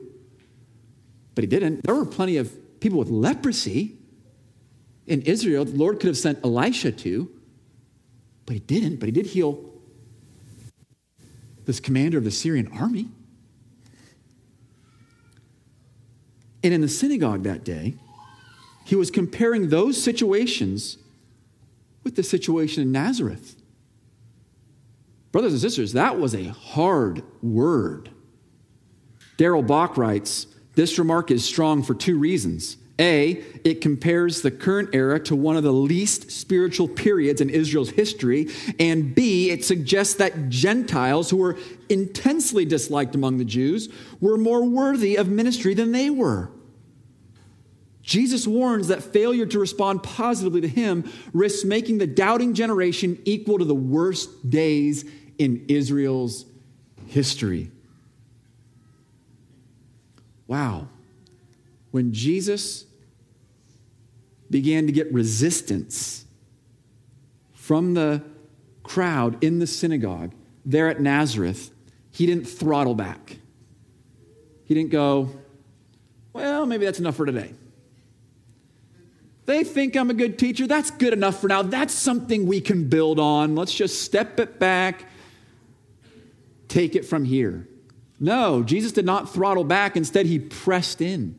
but 1.36 1.43
he 1.43 1.48
didn't. 1.48 1.84
There 1.84 1.96
were 1.96 2.06
plenty 2.06 2.38
of 2.38 2.52
people 2.79 2.99
with 2.99 3.09
leprosy 3.09 3.97
in 5.05 5.21
Israel. 5.23 5.65
The 5.65 5.75
Lord 5.75 5.99
could 5.99 6.07
have 6.07 6.17
sent 6.17 6.43
Elisha 6.43 6.91
to, 6.91 7.29
but 8.45 8.53
he 8.53 8.59
didn't. 8.59 8.97
But 8.97 9.07
he 9.07 9.11
did 9.11 9.27
heal 9.27 9.63
this 11.65 11.79
commander 11.79 12.17
of 12.17 12.23
the 12.23 12.31
Syrian 12.31 12.67
army. 12.73 13.09
And 16.63 16.73
in 16.73 16.81
the 16.81 16.89
synagogue 16.89 17.43
that 17.43 17.63
day, 17.63 17.95
he 18.85 18.95
was 18.95 19.11
comparing 19.11 19.69
those 19.69 20.01
situations 20.01 20.97
with 22.03 22.15
the 22.15 22.23
situation 22.23 22.83
in 22.83 22.91
Nazareth. 22.91 23.55
Brothers 25.31 25.51
and 25.51 25.61
sisters, 25.61 25.93
that 25.93 26.17
was 26.19 26.33
a 26.33 26.45
hard 26.45 27.21
word. 27.43 28.09
Darrell 29.35 29.61
Bock 29.61 29.97
writes 29.97 30.47
this 30.77 30.99
remark 30.99 31.31
is 31.31 31.43
strong 31.43 31.81
for 31.81 31.95
two 31.95 32.19
reasons. 32.19 32.77
A, 32.99 33.43
it 33.63 33.81
compares 33.81 34.43
the 34.43 34.51
current 34.51 34.89
era 34.93 35.19
to 35.21 35.35
one 35.35 35.57
of 35.57 35.63
the 35.63 35.73
least 35.73 36.29
spiritual 36.29 36.87
periods 36.87 37.41
in 37.41 37.49
Israel's 37.49 37.89
history. 37.89 38.49
And 38.79 39.15
B, 39.15 39.49
it 39.49 39.65
suggests 39.65 40.13
that 40.15 40.49
Gentiles 40.49 41.31
who 41.31 41.37
were 41.37 41.57
intensely 41.89 42.63
disliked 42.63 43.15
among 43.15 43.39
the 43.39 43.45
Jews 43.45 43.89
were 44.21 44.37
more 44.37 44.63
worthy 44.63 45.15
of 45.15 45.27
ministry 45.27 45.73
than 45.73 45.93
they 45.93 46.11
were. 46.11 46.51
Jesus 48.03 48.45
warns 48.45 48.89
that 48.89 49.01
failure 49.01 49.47
to 49.47 49.59
respond 49.59 50.03
positively 50.03 50.61
to 50.61 50.67
him 50.67 51.11
risks 51.33 51.65
making 51.65 51.97
the 51.97 52.07
doubting 52.07 52.53
generation 52.53 53.19
equal 53.25 53.57
to 53.57 53.65
the 53.65 53.73
worst 53.73 54.47
days 54.47 55.05
in 55.39 55.65
Israel's 55.69 56.45
history. 57.07 57.71
Wow. 60.47 60.88
When 61.91 62.13
Jesus 62.13 62.86
began 64.49 64.88
to 64.88 64.93
get 64.93 65.12
resistance 65.12 66.25
from 67.53 67.93
the 67.93 68.23
crowd 68.83 69.43
in 69.43 69.60
the 69.60 69.67
synagogue 69.67 70.33
there 70.65 70.88
at 70.89 71.01
Nazareth, 71.01 71.71
he 72.12 72.25
didn't 72.25 72.45
throttle 72.45 72.95
back. 72.95 73.38
He 74.65 74.73
didn't 74.73 74.91
go, 74.91 75.29
well, 76.33 76.65
maybe 76.65 76.86
that's 76.86 76.99
enough 76.99 77.15
for 77.15 77.25
today. 77.25 77.53
They 79.45 79.63
think 79.63 79.95
I'm 79.95 80.10
a 80.10 80.13
good 80.13 80.38
teacher. 80.38 80.67
That's 80.67 80.91
good 80.91 81.13
enough 81.13 81.39
for 81.39 81.47
now. 81.47 81.62
That's 81.62 81.93
something 81.93 82.47
we 82.47 82.60
can 82.60 82.89
build 82.89 83.17
on. 83.17 83.55
Let's 83.55 83.73
just 83.73 84.01
step 84.01 84.39
it 84.39 84.60
back, 84.60 85.05
take 86.67 86.95
it 86.95 87.05
from 87.05 87.23
here. 87.23 87.65
No, 88.19 88.63
Jesus 88.63 88.91
did 88.91 89.06
not 89.06 89.32
throttle 89.32 89.63
back. 89.63 89.95
Instead, 89.95 90.25
he 90.25 90.39
pressed 90.39 91.01
in. 91.01 91.38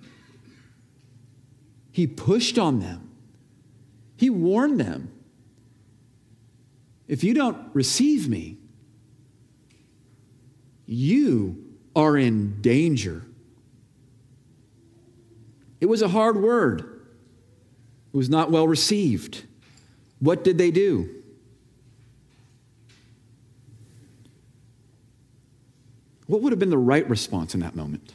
He 1.91 2.07
pushed 2.07 2.59
on 2.59 2.81
them. 2.81 3.11
He 4.17 4.31
warned 4.31 4.79
them. 4.79 5.11
If 7.09 7.25
you 7.25 7.35
don't 7.35 7.59
receive 7.75 8.29
me, 8.29 8.59
you 10.87 11.64
are 11.97 12.17
in 12.17 12.61
danger. 12.61 13.25
It 15.81 15.87
was 15.87 16.03
a 16.03 16.09
hard 16.09 16.41
word. 16.41 16.81
It 18.12 18.17
was 18.17 18.29
not 18.29 18.51
well 18.51 18.67
received. 18.67 19.45
What 20.19 20.45
did 20.45 20.59
they 20.59 20.71
do? 20.71 21.18
What 26.29 26.41
would 26.41 26.53
have 26.53 26.61
been 26.61 26.71
the 26.71 26.79
right 26.79 27.09
response 27.11 27.55
in 27.55 27.61
that 27.61 27.75
moment? 27.75 28.14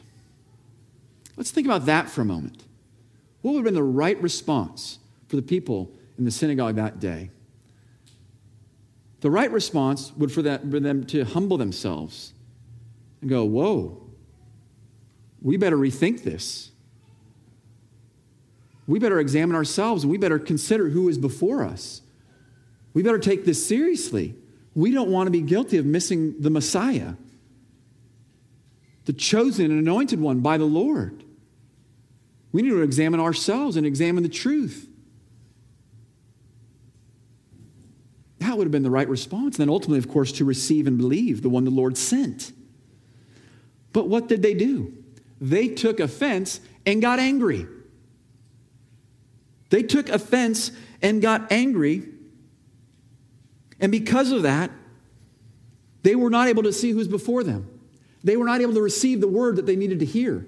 Let's 1.36 1.50
think 1.50 1.66
about 1.66 1.84
that 1.84 2.08
for 2.08 2.22
a 2.22 2.24
moment. 2.24 2.62
What 3.42 3.52
would 3.52 3.58
have 3.58 3.64
been 3.66 3.74
the 3.74 3.82
right 3.82 4.20
response 4.22 4.98
for 5.28 5.36
the 5.36 5.42
people 5.42 5.90
in 6.16 6.24
the 6.24 6.30
synagogue 6.30 6.76
that 6.76 6.98
day? 6.98 7.28
The 9.20 9.30
right 9.30 9.50
response 9.50 10.12
would 10.16 10.32
for, 10.32 10.40
that, 10.40 10.62
for 10.70 10.80
them 10.80 11.04
to 11.06 11.24
humble 11.24 11.58
themselves 11.58 12.32
and 13.20 13.28
go, 13.28 13.44
Whoa, 13.44 14.00
we 15.42 15.58
better 15.58 15.76
rethink 15.76 16.22
this 16.22 16.70
we 18.86 18.98
better 18.98 19.18
examine 19.18 19.56
ourselves 19.56 20.04
and 20.04 20.10
we 20.10 20.18
better 20.18 20.38
consider 20.38 20.88
who 20.90 21.08
is 21.08 21.18
before 21.18 21.64
us. 21.64 22.02
We 22.92 23.02
better 23.02 23.18
take 23.18 23.44
this 23.44 23.66
seriously. 23.66 24.34
We 24.74 24.90
don't 24.90 25.10
want 25.10 25.26
to 25.26 25.30
be 25.30 25.40
guilty 25.40 25.78
of 25.78 25.86
missing 25.86 26.40
the 26.40 26.50
Messiah, 26.50 27.14
the 29.04 29.12
chosen 29.12 29.70
and 29.70 29.78
anointed 29.78 30.20
one 30.20 30.40
by 30.40 30.56
the 30.58 30.64
Lord. 30.64 31.24
We 32.52 32.62
need 32.62 32.70
to 32.70 32.82
examine 32.82 33.20
ourselves 33.20 33.76
and 33.76 33.86
examine 33.86 34.22
the 34.22 34.28
truth. 34.28 34.88
That 38.38 38.56
would 38.56 38.64
have 38.64 38.72
been 38.72 38.82
the 38.82 38.90
right 38.90 39.08
response. 39.08 39.58
And 39.58 39.66
then 39.66 39.70
ultimately, 39.70 39.98
of 39.98 40.08
course, 40.08 40.30
to 40.32 40.44
receive 40.44 40.86
and 40.86 40.98
believe 40.98 41.42
the 41.42 41.48
one 41.48 41.64
the 41.64 41.70
Lord 41.70 41.96
sent. 41.96 42.52
But 43.92 44.08
what 44.08 44.28
did 44.28 44.42
they 44.42 44.54
do? 44.54 44.92
They 45.40 45.68
took 45.68 45.98
offense 45.98 46.60
and 46.86 47.00
got 47.02 47.18
angry. 47.18 47.66
They 49.70 49.82
took 49.82 50.08
offense 50.08 50.70
and 51.02 51.20
got 51.20 51.50
angry. 51.50 52.04
And 53.80 53.90
because 53.90 54.30
of 54.30 54.42
that, 54.42 54.70
they 56.02 56.14
were 56.14 56.30
not 56.30 56.48
able 56.48 56.62
to 56.64 56.72
see 56.72 56.92
who's 56.92 57.08
before 57.08 57.42
them. 57.42 57.73
They 58.24 58.36
were 58.36 58.46
not 58.46 58.62
able 58.62 58.74
to 58.74 58.82
receive 58.82 59.20
the 59.20 59.28
word 59.28 59.56
that 59.56 59.66
they 59.66 59.76
needed 59.76 60.00
to 60.00 60.06
hear. 60.06 60.46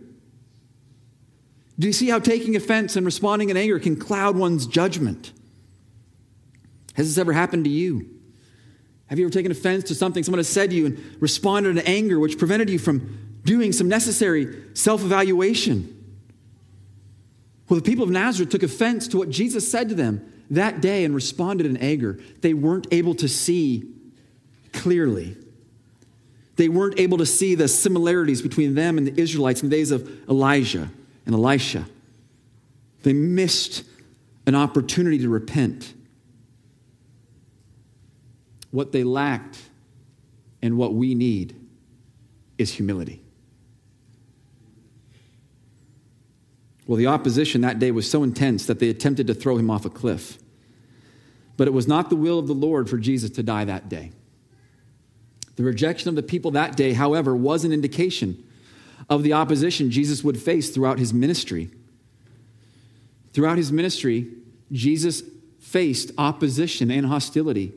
Do 1.78 1.86
you 1.86 1.92
see 1.92 2.08
how 2.08 2.18
taking 2.18 2.56
offense 2.56 2.96
and 2.96 3.04
responding 3.04 3.50
in 3.50 3.56
anger 3.56 3.78
can 3.78 3.96
cloud 3.96 4.34
one's 4.34 4.66
judgment? 4.66 5.32
Has 6.94 7.06
this 7.06 7.18
ever 7.18 7.34
happened 7.34 7.64
to 7.64 7.70
you? 7.70 8.08
Have 9.08 9.18
you 9.18 9.26
ever 9.26 9.32
taken 9.32 9.52
offense 9.52 9.84
to 9.84 9.94
something 9.94 10.24
someone 10.24 10.38
has 10.38 10.48
said 10.48 10.70
to 10.70 10.76
you 10.76 10.86
and 10.86 11.16
responded 11.20 11.76
in 11.76 11.78
anger, 11.86 12.18
which 12.18 12.38
prevented 12.38 12.70
you 12.70 12.78
from 12.78 13.38
doing 13.44 13.72
some 13.72 13.88
necessary 13.88 14.64
self 14.72 15.02
evaluation? 15.02 15.92
Well, 17.68 17.78
the 17.78 17.84
people 17.84 18.04
of 18.04 18.10
Nazareth 18.10 18.50
took 18.50 18.62
offense 18.62 19.06
to 19.08 19.18
what 19.18 19.28
Jesus 19.28 19.70
said 19.70 19.90
to 19.90 19.94
them 19.94 20.32
that 20.50 20.80
day 20.80 21.04
and 21.04 21.14
responded 21.14 21.66
in 21.66 21.76
anger. 21.76 22.18
They 22.40 22.54
weren't 22.54 22.86
able 22.90 23.14
to 23.16 23.28
see 23.28 23.92
clearly. 24.72 25.36
They 26.56 26.68
weren't 26.68 26.98
able 26.98 27.18
to 27.18 27.26
see 27.26 27.54
the 27.54 27.68
similarities 27.68 28.42
between 28.42 28.74
them 28.74 28.98
and 28.98 29.06
the 29.06 29.20
Israelites 29.20 29.62
in 29.62 29.68
the 29.68 29.76
days 29.76 29.90
of 29.90 30.10
Elijah 30.28 30.90
and 31.26 31.34
Elisha. 31.34 31.86
They 33.02 33.12
missed 33.12 33.84
an 34.46 34.54
opportunity 34.54 35.18
to 35.18 35.28
repent. 35.28 35.92
What 38.70 38.92
they 38.92 39.04
lacked 39.04 39.58
and 40.62 40.78
what 40.78 40.94
we 40.94 41.14
need 41.14 41.54
is 42.58 42.72
humility. 42.72 43.22
Well, 46.86 46.96
the 46.96 47.06
opposition 47.06 47.62
that 47.62 47.78
day 47.78 47.90
was 47.90 48.08
so 48.08 48.22
intense 48.22 48.66
that 48.66 48.78
they 48.78 48.88
attempted 48.88 49.26
to 49.26 49.34
throw 49.34 49.58
him 49.58 49.70
off 49.70 49.84
a 49.84 49.90
cliff. 49.90 50.38
But 51.56 51.66
it 51.66 51.72
was 51.72 51.88
not 51.88 52.10
the 52.10 52.16
will 52.16 52.38
of 52.38 52.46
the 52.46 52.54
Lord 52.54 52.88
for 52.88 52.96
Jesus 52.96 53.30
to 53.30 53.42
die 53.42 53.64
that 53.64 53.88
day. 53.88 54.12
The 55.56 55.64
rejection 55.64 56.08
of 56.08 56.14
the 56.14 56.22
people 56.22 56.52
that 56.52 56.76
day, 56.76 56.92
however, 56.92 57.34
was 57.34 57.64
an 57.64 57.72
indication 57.72 58.42
of 59.08 59.22
the 59.22 59.32
opposition 59.32 59.90
Jesus 59.90 60.22
would 60.22 60.40
face 60.40 60.70
throughout 60.70 60.98
his 60.98 61.12
ministry. 61.12 61.70
Throughout 63.32 63.56
his 63.56 63.72
ministry, 63.72 64.28
Jesus 64.72 65.22
faced 65.58 66.12
opposition 66.18 66.90
and 66.90 67.06
hostility 67.06 67.72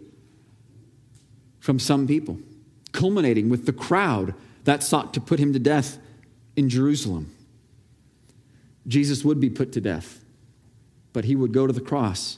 from 1.60 1.80
some 1.80 2.08
people, 2.08 2.40
culminating 2.92 3.50
with 3.50 3.66
the 3.66 3.74
crowd 3.74 4.34
that 4.64 4.84
sought 4.84 5.14
to 5.14 5.22
put 5.22 5.40
him 5.40 5.54
to 5.54 5.60
death 5.60 5.98
in 6.56 6.70
Jerusalem. 6.70 7.34
Jesus 8.88 9.24
would 9.24 9.40
be 9.40 9.50
put 9.50 9.72
to 9.74 9.82
death, 9.82 10.24
but 11.14 11.26
he 11.26 11.36
would 11.36 11.54
go 11.54 11.68
to 11.68 11.74
the 11.74 11.82
cross 11.82 12.38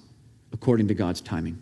according 0.51 0.87
to 0.87 0.93
God's 0.93 1.21
timing. 1.21 1.61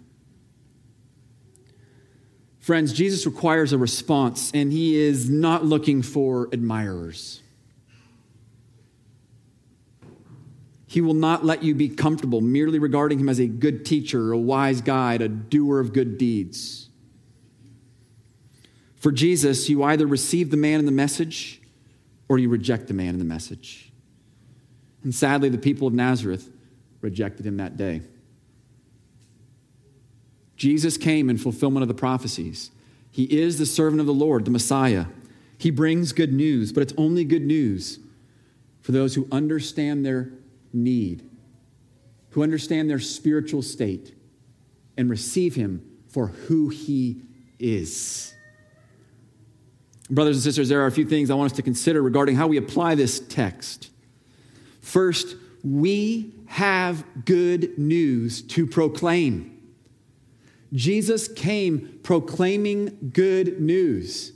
Friends, 2.70 2.94
Jesus 2.94 3.26
requires 3.26 3.74
a 3.74 3.80
response, 3.80 4.52
and 4.54 4.72
he 4.72 4.96
is 4.96 5.28
not 5.28 5.66
looking 5.66 6.04
for 6.04 6.50
admirers. 6.54 7.42
He 10.86 11.02
will 11.02 11.16
not 11.16 11.44
let 11.44 11.64
you 11.64 11.74
be 11.74 11.90
comfortable 11.90 12.42
merely 12.42 12.78
regarding 12.78 13.20
him 13.20 13.28
as 13.28 13.40
a 13.40 13.48
good 13.48 13.88
teacher, 13.88 14.32
a 14.32 14.38
wise 14.38 14.82
guide, 14.82 15.24
a 15.24 15.28
doer 15.28 15.80
of 15.80 15.94
good 15.94 16.20
deeds. 16.20 16.90
For 18.98 19.12
Jesus, 19.12 19.68
you 19.68 19.82
either 19.82 20.06
receive 20.06 20.52
the 20.52 20.58
man 20.58 20.78
and 20.78 20.88
the 20.88 20.92
message 20.92 21.64
or 22.28 22.38
you 22.38 22.50
reject 22.50 22.86
the 22.86 22.94
man 22.94 23.10
and 23.10 23.20
the 23.20 23.26
message. 23.26 23.92
And 25.04 25.16
sadly, 25.16 25.50
the 25.50 25.58
people 25.58 25.88
of 25.88 25.96
Nazareth 25.96 26.48
rejected 27.02 27.48
him 27.48 27.58
that 27.58 27.78
day. 27.78 28.02
Jesus 30.60 30.98
came 30.98 31.30
in 31.30 31.38
fulfillment 31.38 31.84
of 31.84 31.88
the 31.88 31.94
prophecies. 31.94 32.70
He 33.10 33.24
is 33.24 33.58
the 33.58 33.66
servant 33.66 34.02
of 34.02 34.06
the 34.06 34.14
Lord, 34.14 34.44
the 34.44 34.52
Messiah. 34.52 35.06
He 35.58 35.72
brings 35.72 36.12
good 36.12 36.34
news, 36.34 36.74
but 36.74 36.84
it's 36.84 36.94
only 36.98 37.24
good 37.24 37.46
news 37.46 37.98
for 38.82 38.92
those 38.92 39.16
who 39.16 39.26
understand 39.32 40.06
their 40.06 40.32
need, 40.74 41.28
who 42.32 42.44
understand 42.44 42.90
their 42.90 43.00
spiritual 43.00 43.62
state, 43.62 44.14
and 44.98 45.10
receive 45.10 45.56
Him 45.56 45.82
for 46.10 46.28
who 46.28 46.68
He 46.68 47.22
is. 47.58 48.34
Brothers 50.10 50.36
and 50.36 50.44
sisters, 50.44 50.68
there 50.68 50.82
are 50.82 50.88
a 50.88 50.92
few 50.92 51.06
things 51.06 51.32
I 51.32 51.36
want 51.36 51.54
us 51.54 51.56
to 51.56 51.64
consider 51.64 52.02
regarding 52.02 52.36
how 52.36 52.48
we 52.48 52.58
apply 52.58 52.96
this 52.96 53.22
text. 53.22 53.92
First, 54.82 55.38
we 55.64 56.34
have 56.48 57.06
good 57.24 57.78
news 57.80 58.42
to 58.42 58.68
proclaim. 58.68 59.59
Jesus 60.74 61.28
came 61.28 62.00
proclaiming 62.04 63.12
good 63.14 63.60
news. 63.60 64.34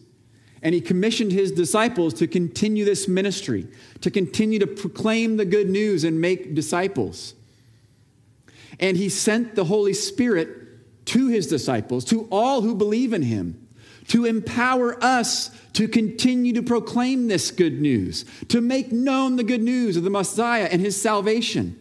And 0.62 0.74
he 0.74 0.82
commissioned 0.82 1.32
his 1.34 1.52
disciples 1.52 2.14
to 2.16 2.28
continue 2.28 2.86
this 2.86 3.08
ministry, 3.08 3.68
to 4.00 4.10
continue 4.10 4.60
to 4.60 4.68
proclaim 4.68 5.36
the 5.36 5.46
good 5.46 5.70
news 5.70 6.06
and 6.06 6.22
make 6.22 6.56
disciples. 6.56 7.34
And 8.80 8.96
he 8.96 9.10
sent 9.10 9.56
the 9.56 9.66
Holy 9.66 9.94
Spirit 9.94 11.06
to 11.08 11.28
his 11.28 11.48
disciples, 11.48 12.06
to 12.06 12.28
all 12.32 12.62
who 12.62 12.76
believe 12.76 13.12
in 13.12 13.24
him, 13.24 13.68
to 14.08 14.26
empower 14.26 15.02
us 15.04 15.52
to 15.74 15.88
continue 15.88 16.54
to 16.54 16.62
proclaim 16.62 17.28
this 17.28 17.52
good 17.52 17.82
news, 17.82 18.26
to 18.48 18.62
make 18.62 18.92
known 18.92 19.36
the 19.36 19.44
good 19.44 19.62
news 19.62 19.98
of 19.98 20.04
the 20.04 20.10
Messiah 20.10 20.70
and 20.72 20.82
his 20.82 21.00
salvation. 21.00 21.78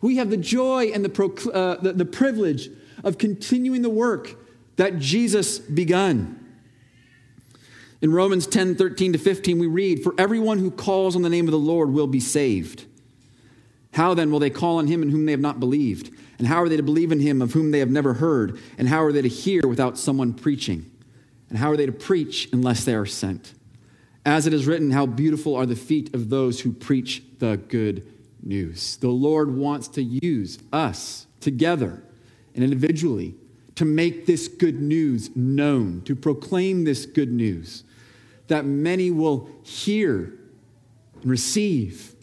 We 0.00 0.16
have 0.16 0.30
the 0.30 0.36
joy 0.36 0.86
and 0.94 1.04
the, 1.04 1.52
uh, 1.52 1.82
the, 1.82 1.92
the 1.92 2.04
privilege 2.04 2.70
of 3.06 3.16
continuing 3.16 3.80
the 3.80 3.88
work 3.88 4.34
that 4.76 4.98
Jesus 4.98 5.58
begun. 5.58 6.42
In 8.02 8.12
Romans 8.12 8.46
10 8.46 8.74
13 8.74 9.14
to 9.14 9.18
15, 9.18 9.58
we 9.58 9.66
read, 9.66 10.02
For 10.02 10.14
everyone 10.18 10.58
who 10.58 10.70
calls 10.70 11.16
on 11.16 11.22
the 11.22 11.30
name 11.30 11.46
of 11.46 11.52
the 11.52 11.58
Lord 11.58 11.90
will 11.90 12.08
be 12.08 12.20
saved. 12.20 12.84
How 13.94 14.12
then 14.12 14.30
will 14.30 14.40
they 14.40 14.50
call 14.50 14.76
on 14.76 14.88
him 14.88 15.02
in 15.02 15.08
whom 15.08 15.24
they 15.24 15.32
have 15.32 15.40
not 15.40 15.58
believed? 15.58 16.10
And 16.38 16.46
how 16.46 16.62
are 16.62 16.68
they 16.68 16.76
to 16.76 16.82
believe 16.82 17.12
in 17.12 17.20
him 17.20 17.40
of 17.40 17.54
whom 17.54 17.70
they 17.70 17.78
have 17.78 17.90
never 17.90 18.14
heard? 18.14 18.60
And 18.76 18.88
how 18.88 19.02
are 19.02 19.12
they 19.12 19.22
to 19.22 19.28
hear 19.28 19.66
without 19.66 19.96
someone 19.96 20.34
preaching? 20.34 20.90
And 21.48 21.56
how 21.56 21.70
are 21.70 21.76
they 21.78 21.86
to 21.86 21.92
preach 21.92 22.50
unless 22.52 22.84
they 22.84 22.94
are 22.94 23.06
sent? 23.06 23.54
As 24.26 24.46
it 24.46 24.52
is 24.52 24.66
written, 24.66 24.90
How 24.90 25.06
beautiful 25.06 25.54
are 25.54 25.64
the 25.64 25.76
feet 25.76 26.12
of 26.14 26.28
those 26.28 26.60
who 26.60 26.72
preach 26.72 27.22
the 27.38 27.56
good 27.56 28.06
news. 28.42 28.96
The 28.96 29.08
Lord 29.08 29.56
wants 29.56 29.88
to 29.88 30.02
use 30.02 30.58
us 30.72 31.26
together 31.40 32.02
and 32.56 32.64
individually 32.64 33.34
to 33.76 33.84
make 33.84 34.26
this 34.26 34.48
good 34.48 34.80
news 34.80 35.30
known, 35.36 36.02
to 36.06 36.16
proclaim 36.16 36.84
this 36.84 37.06
good 37.06 37.30
news, 37.30 37.84
that 38.48 38.64
many 38.64 39.10
will 39.10 39.48
hear 39.62 40.32
receive, 41.22 42.14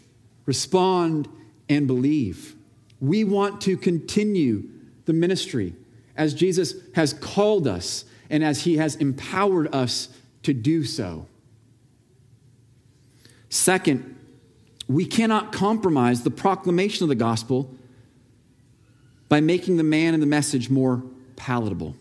respond, 0.45 1.29
and 1.69 1.87
believe. 1.87 2.55
We 2.99 3.23
want 3.23 3.61
to 3.61 3.77
continue 3.77 4.69
the 5.05 5.13
ministry 5.13 5.75
as 6.15 6.33
Jesus 6.33 6.75
has 6.95 7.13
called 7.13 7.67
us 7.67 8.05
and 8.29 8.43
as 8.43 8.63
he 8.63 8.77
has 8.77 8.95
empowered 8.95 9.73
us 9.73 10.09
to 10.43 10.53
do 10.53 10.83
so. 10.83 11.27
Second, 13.49 14.17
we 14.87 15.05
cannot 15.05 15.51
compromise 15.51 16.23
the 16.23 16.31
proclamation 16.31 17.03
of 17.03 17.09
the 17.09 17.15
gospel 17.15 17.73
by 19.33 19.41
making 19.41 19.77
the 19.77 19.83
man 19.83 20.13
and 20.13 20.21
the 20.21 20.27
message 20.27 20.69
more 20.69 21.01
palatable. 21.35 21.95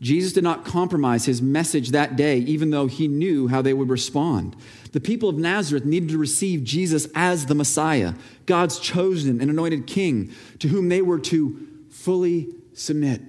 Jesus 0.00 0.32
did 0.32 0.42
not 0.42 0.64
compromise 0.64 1.26
his 1.26 1.42
message 1.42 1.90
that 1.90 2.16
day, 2.16 2.38
even 2.38 2.70
though 2.70 2.86
he 2.86 3.06
knew 3.06 3.46
how 3.46 3.60
they 3.60 3.74
would 3.74 3.90
respond. 3.90 4.56
The 4.92 5.00
people 5.00 5.28
of 5.28 5.36
Nazareth 5.36 5.84
needed 5.84 6.08
to 6.08 6.16
receive 6.16 6.64
Jesus 6.64 7.06
as 7.14 7.44
the 7.44 7.54
Messiah, 7.54 8.14
God's 8.46 8.78
chosen 8.78 9.42
and 9.42 9.50
anointed 9.50 9.86
king, 9.86 10.32
to 10.58 10.68
whom 10.68 10.88
they 10.88 11.02
were 11.02 11.18
to 11.18 11.68
fully 11.90 12.54
submit. 12.72 13.20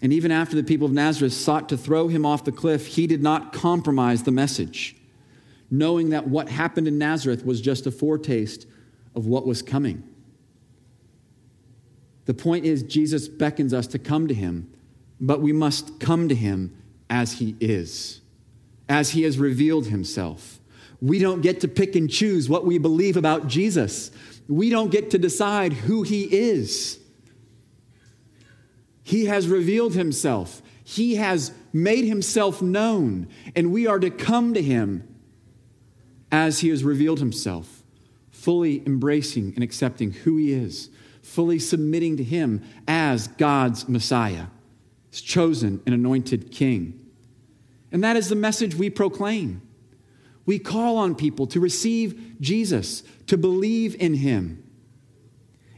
And 0.00 0.14
even 0.14 0.30
after 0.32 0.56
the 0.56 0.64
people 0.64 0.86
of 0.86 0.94
Nazareth 0.94 1.34
sought 1.34 1.68
to 1.68 1.76
throw 1.76 2.08
him 2.08 2.24
off 2.24 2.42
the 2.42 2.52
cliff, 2.52 2.86
he 2.86 3.06
did 3.06 3.22
not 3.22 3.52
compromise 3.52 4.22
the 4.22 4.32
message 4.32 4.95
knowing 5.70 6.10
that 6.10 6.28
what 6.28 6.48
happened 6.48 6.88
in 6.88 6.98
Nazareth 6.98 7.44
was 7.44 7.60
just 7.60 7.86
a 7.86 7.90
foretaste 7.90 8.66
of 9.14 9.26
what 9.26 9.46
was 9.46 9.62
coming. 9.62 10.02
The 12.26 12.34
point 12.34 12.64
is, 12.64 12.82
Jesus 12.82 13.28
beckons 13.28 13.72
us 13.72 13.86
to 13.88 13.98
come 13.98 14.28
to 14.28 14.34
him, 14.34 14.70
but 15.20 15.40
we 15.40 15.52
must 15.52 15.98
come 16.00 16.28
to 16.28 16.34
him 16.34 16.76
as 17.08 17.34
he 17.34 17.56
is, 17.60 18.20
as 18.88 19.10
he 19.10 19.22
has 19.22 19.38
revealed 19.38 19.86
himself. 19.86 20.60
We 21.00 21.18
don't 21.18 21.40
get 21.40 21.60
to 21.60 21.68
pick 21.68 21.94
and 21.94 22.10
choose 22.10 22.48
what 22.48 22.66
we 22.66 22.78
believe 22.78 23.16
about 23.16 23.46
Jesus. 23.46 24.10
We 24.48 24.70
don't 24.70 24.90
get 24.90 25.10
to 25.10 25.18
decide 25.18 25.72
who 25.72 26.02
he 26.02 26.24
is. 26.24 26.98
He 29.02 29.26
has 29.26 29.46
revealed 29.46 29.94
himself. 29.94 30.62
He 30.82 31.16
has 31.16 31.52
made 31.72 32.04
himself 32.04 32.60
known, 32.60 33.28
and 33.54 33.72
we 33.72 33.86
are 33.86 34.00
to 34.00 34.10
come 34.10 34.54
to 34.54 34.62
him 34.62 35.06
as 36.30 36.60
he 36.60 36.68
has 36.68 36.84
revealed 36.84 37.18
himself, 37.18 37.82
fully 38.30 38.82
embracing 38.86 39.52
and 39.54 39.62
accepting 39.62 40.12
who 40.12 40.36
he 40.36 40.52
is, 40.52 40.90
fully 41.22 41.58
submitting 41.58 42.16
to 42.16 42.24
him 42.24 42.62
as 42.86 43.28
God's 43.28 43.88
Messiah, 43.88 44.46
his 45.10 45.20
chosen 45.20 45.80
and 45.86 45.94
anointed 45.94 46.50
king. 46.50 47.00
And 47.92 48.02
that 48.04 48.16
is 48.16 48.28
the 48.28 48.36
message 48.36 48.74
we 48.74 48.90
proclaim. 48.90 49.62
We 50.44 50.58
call 50.58 50.96
on 50.96 51.14
people 51.14 51.46
to 51.48 51.60
receive 51.60 52.36
Jesus, 52.40 53.02
to 53.26 53.36
believe 53.36 53.96
in 53.96 54.14
him. 54.14 54.62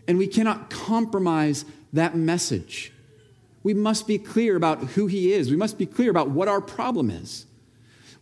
And 0.07 0.19
we 0.19 0.27
cannot 0.27 0.71
compromise 0.71 1.65
that 1.93 2.15
message. 2.15 2.93
We 3.63 3.75
must 3.75 4.07
be 4.07 4.19
clear 4.19 4.57
about 4.57 4.83
who 4.85 5.07
he 5.07 5.33
is. 5.33 5.51
We 5.51 5.57
must 5.57 5.79
be 5.79 5.87
clear 5.87 6.11
about 6.11 6.31
what 6.31 6.49
our 6.49 6.61
problem 6.61 7.11
is. 7.11 7.47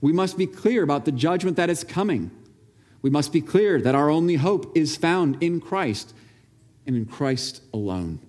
We 0.00 0.12
must 0.12 0.36
be 0.36 0.46
clear 0.46 0.82
about 0.82 1.04
the 1.04 1.12
judgment 1.12 1.56
that 1.56 1.70
is 1.70 1.84
coming. 1.84 2.30
We 3.02 3.10
must 3.10 3.32
be 3.32 3.40
clear 3.40 3.80
that 3.80 3.94
our 3.94 4.10
only 4.10 4.36
hope 4.36 4.76
is 4.76 4.96
found 4.96 5.42
in 5.42 5.60
Christ 5.60 6.14
and 6.86 6.96
in 6.96 7.06
Christ 7.06 7.62
alone. 7.72 8.20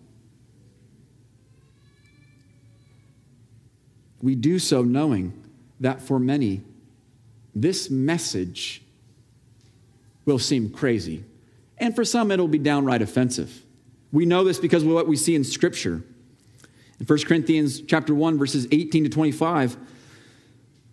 We 4.21 4.35
do 4.35 4.59
so 4.59 4.81
knowing 4.81 5.33
that 5.79 6.01
for 6.01 6.19
many, 6.19 6.61
this 7.53 7.89
message 7.89 8.81
will 10.25 10.39
seem 10.39 10.69
crazy 10.69 11.23
And 11.77 11.95
for 11.95 12.03
some, 12.03 12.31
it'll 12.31 12.47
be 12.47 12.57
downright 12.57 13.01
offensive. 13.01 13.63
We 14.11 14.25
know 14.25 14.43
this 14.43 14.59
because 14.59 14.83
of 14.83 14.89
what 14.89 15.07
we 15.07 15.15
see 15.15 15.35
in 15.35 15.43
Scripture. 15.43 16.03
In 16.99 17.05
1 17.05 17.19
Corinthians 17.25 17.81
chapter 17.81 18.15
1, 18.15 18.37
verses 18.37 18.67
18 18.71 19.03
to 19.03 19.09
25, 19.09 19.77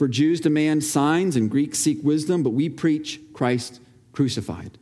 For 0.00 0.08
Jews 0.08 0.40
demand 0.40 0.82
signs 0.82 1.36
and 1.36 1.50
Greeks 1.50 1.78
seek 1.78 2.02
wisdom, 2.02 2.42
but 2.42 2.54
we 2.54 2.70
preach 2.70 3.20
Christ 3.34 3.82
crucified. 4.12 4.78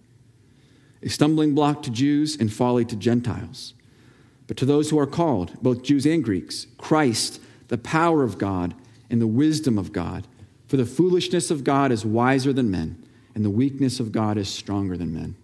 A 1.03 1.09
stumbling 1.09 1.57
block 1.57 1.83
to 1.83 1.91
Jews 1.91 2.37
and 2.37 2.53
folly 2.53 2.85
to 2.85 2.95
Gentiles. 2.95 3.75
But 4.47 4.57
to 4.59 4.64
those 4.64 4.91
who 4.91 4.99
are 5.01 5.09
called, 5.09 5.61
both 5.61 5.83
Jews 5.83 6.07
and 6.07 6.23
Greeks, 6.23 6.69
Christ, 6.79 7.41
the 7.66 7.79
power 7.79 8.23
of 8.23 8.39
God 8.39 8.77
and 9.11 9.21
the 9.21 9.27
wisdom 9.27 9.77
of 9.77 9.93
God. 9.93 10.29
For 10.69 10.77
the 10.77 10.87
foolishness 10.87 11.51
of 11.51 11.64
God 11.64 11.91
is 11.91 12.05
wiser 12.05 12.53
than 12.53 12.71
men, 12.71 13.05
and 13.35 13.45
the 13.45 13.51
weakness 13.51 13.99
of 13.99 14.12
God 14.12 14.39
is 14.39 14.49
stronger 14.49 14.97
than 14.97 15.12
men. 15.12 15.35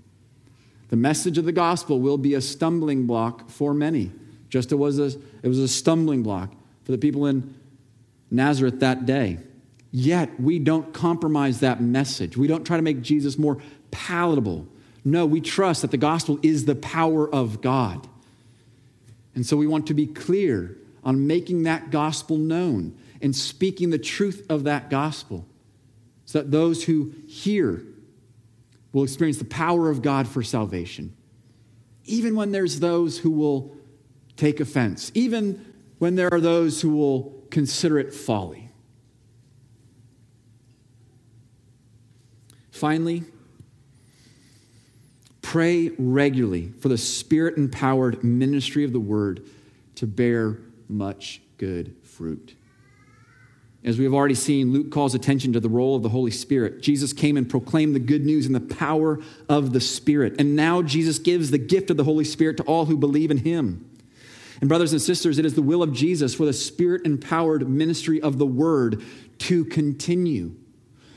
The 0.91 0.97
message 0.97 1.37
of 1.37 1.47
the 1.47 1.51
gospel 1.51 1.99
will 1.99 2.17
be 2.17 2.35
a 2.35 2.41
stumbling 2.41 3.09
block 3.09 3.51
for 3.51 3.75
many, 3.75 4.13
just 4.49 4.69
as 4.69 4.73
it 4.73 4.77
was 4.77 5.59
a, 5.59 5.67
stumbling 5.67 6.23
block 6.23 6.55
for 6.85 6.93
the 6.93 6.99
people 6.99 7.27
in 7.27 7.57
Nazareth 8.31 8.79
that 8.79 9.05
day. 9.05 9.39
Yet, 9.97 10.41
we 10.41 10.59
don't 10.59 10.93
compromise 10.93 11.61
that 11.61 11.81
message. 11.81 12.37
We 12.37 12.49
don't 12.49 12.65
try 12.65 12.77
to 12.77 12.83
make 12.83 13.01
Jesus 13.01 13.39
more 13.39 13.59
palatable. 13.93 14.67
No, 15.05 15.25
we 15.25 15.41
trust 15.41 15.83
that 15.83 15.93
the 15.93 15.97
gospel 15.97 16.41
is 16.43 16.65
the 16.65 16.75
power 16.75 17.33
of 17.33 17.61
God. 17.61 18.09
And 19.37 19.47
so 19.47 19.57
we 19.57 19.69
want 19.69 19.87
to 19.87 19.95
be 19.95 20.09
clear 20.09 20.77
on 21.05 21.29
making 21.29 21.63
that 21.63 21.93
gospel 21.93 22.39
known 22.39 22.99
and 23.23 23.37
speaking 23.37 23.91
the 23.91 23.99
truth 23.99 24.45
of 24.49 24.65
that 24.65 24.91
gospel 24.91 25.47
so 26.25 26.39
that 26.39 26.51
those 26.51 26.83
who 26.83 27.13
hear 27.29 27.85
will 28.93 29.05
experience 29.05 29.39
the 29.39 29.45
power 29.45 29.91
of 29.91 30.03
God 30.03 30.27
for 30.27 30.43
salvation. 30.43 31.15
Even 32.05 32.35
when 32.35 32.51
there's 32.51 32.81
those 32.81 33.19
who 33.19 33.31
will 33.31 33.77
take 34.37 34.59
offense, 34.59 35.13
even 35.15 35.65
when 35.99 36.17
there 36.17 36.35
are 36.35 36.41
those 36.41 36.81
who 36.81 36.97
will 36.97 37.45
consider 37.51 38.01
it 38.01 38.13
folly. 38.13 38.64
Finally, 42.85 43.25
Pray 45.41 45.91
regularly 45.99 46.71
for 46.81 46.91
the 46.91 46.99
spirit 46.99 47.57
empowered 47.57 48.23
ministry 48.23 48.85
of 48.85 48.93
the 48.93 49.01
word 49.01 49.43
to 49.95 50.07
bear 50.07 50.59
much 50.91 51.41
good 51.57 51.97
fruit. 52.03 52.55
As 53.85 53.97
we 53.97 54.05
have 54.05 54.13
already 54.13 54.35
seen, 54.35 54.75
Luke 54.75 54.91
calls 54.91 55.15
attention 55.15 55.55
to 55.55 55.61
the 55.61 55.69
role 55.71 55.97
of 55.97 56.03
the 56.03 56.11
Holy 56.11 56.31
Spirit. 56.31 56.83
Jesus 56.83 57.15
came 57.15 57.39
and 57.39 57.49
proclaimed 57.49 57.95
the 57.95 58.01
good 58.01 58.27
news 58.27 58.45
in 58.45 58.53
the 58.53 58.61
power 58.61 59.19
of 59.49 59.73
the 59.73 59.81
Spirit. 59.81 60.35
And 60.39 60.55
now 60.55 60.83
Jesus 60.83 61.19
gives 61.19 61.51
the 61.51 61.57
gift 61.57 61.89
of 61.89 61.97
the 61.97 62.05
Holy 62.05 62.25
Spirit 62.25 62.59
to 62.59 62.65
all 62.65 62.85
who 62.85 62.99
believe 62.99 63.31
in 63.31 63.39
him. 63.39 63.89
And, 64.61 64.69
brothers 64.69 64.93
and 64.93 65.01
sisters, 65.01 65.39
it 65.39 65.47
is 65.47 65.55
the 65.55 65.63
will 65.63 65.83
of 65.83 65.95
Jesus 65.95 66.35
for 66.35 66.45
the 66.45 66.53
Spirit 66.53 67.07
empowered 67.07 67.67
ministry 67.67 68.21
of 68.21 68.37
the 68.37 68.47
Word 68.47 69.03
to 69.39 69.65
continue. 69.65 70.57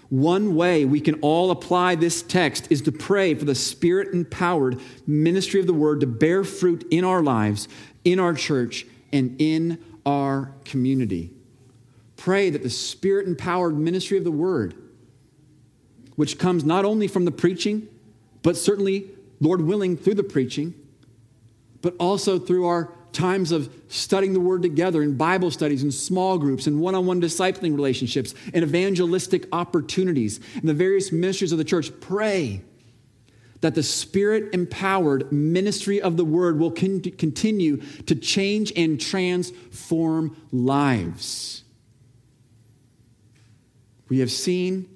One 0.10 0.56
way 0.56 0.86
we 0.86 1.02
can 1.02 1.16
all 1.22 1.52
apply 1.52 1.96
this 1.96 2.22
text 2.22 2.68
is 2.70 2.82
to 2.84 2.92
pray 2.92 3.34
for 3.34 3.46
the 3.46 3.56
spirit 3.56 4.14
empowered 4.14 4.80
ministry 5.06 5.60
of 5.60 5.68
the 5.68 5.74
word 5.74 6.00
to 6.02 6.08
bear 6.08 6.44
fruit 6.44 6.86
in 6.92 7.04
our 7.04 7.22
lives, 7.22 7.68
in 8.06 8.20
our 8.20 8.34
church, 8.34 8.86
and 9.12 9.36
in 9.40 9.84
our 10.06 10.54
community. 10.64 11.32
Pray 12.16 12.50
that 12.50 12.64
the 12.64 12.70
spirit 12.70 13.28
empowered 13.28 13.78
ministry 13.78 14.18
of 14.18 14.24
the 14.24 14.32
word, 14.32 14.76
which 16.16 16.40
comes 16.40 16.64
not 16.64 16.86
only 16.86 17.08
from 17.08 17.26
the 17.26 17.32
preaching, 17.32 17.88
but 18.44 18.56
certainly, 18.56 19.10
Lord 19.42 19.62
willing, 19.62 19.98
through 19.98 20.16
the 20.16 20.24
preaching, 20.24 20.74
but 21.82 21.96
also 22.00 22.40
through 22.40 22.66
our 22.66 22.94
times 23.14 23.52
of 23.52 23.74
studying 23.88 24.34
the 24.34 24.40
Word 24.40 24.62
together 24.62 25.02
in 25.02 25.18
Bible 25.18 25.52
studies 25.52 25.84
and 25.84 25.94
small 25.94 26.38
groups 26.38 26.68
and 26.68 26.80
one 26.80 26.96
on 26.96 27.06
one 27.06 27.22
discipling 27.22 27.76
relationships 27.76 28.34
and 28.54 28.64
evangelistic 28.64 29.48
opportunities 29.52 30.40
and 30.56 30.64
the 30.64 30.74
various 30.74 31.12
ministries 31.12 31.52
of 31.52 31.58
the 31.58 31.64
church. 31.64 31.92
Pray 32.00 32.62
that 33.62 33.76
the 33.76 33.84
Spirit 33.84 34.54
empowered 34.54 35.32
ministry 35.32 36.02
of 36.02 36.18
the 36.18 36.26
Word 36.26 36.60
will 36.60 36.72
con- 36.72 37.02
continue 37.02 37.78
to 38.06 38.16
change 38.16 38.72
and 38.76 39.02
transform 39.02 40.38
lives. 40.52 41.64
We 44.10 44.20
have 44.20 44.32
seen 44.32 44.88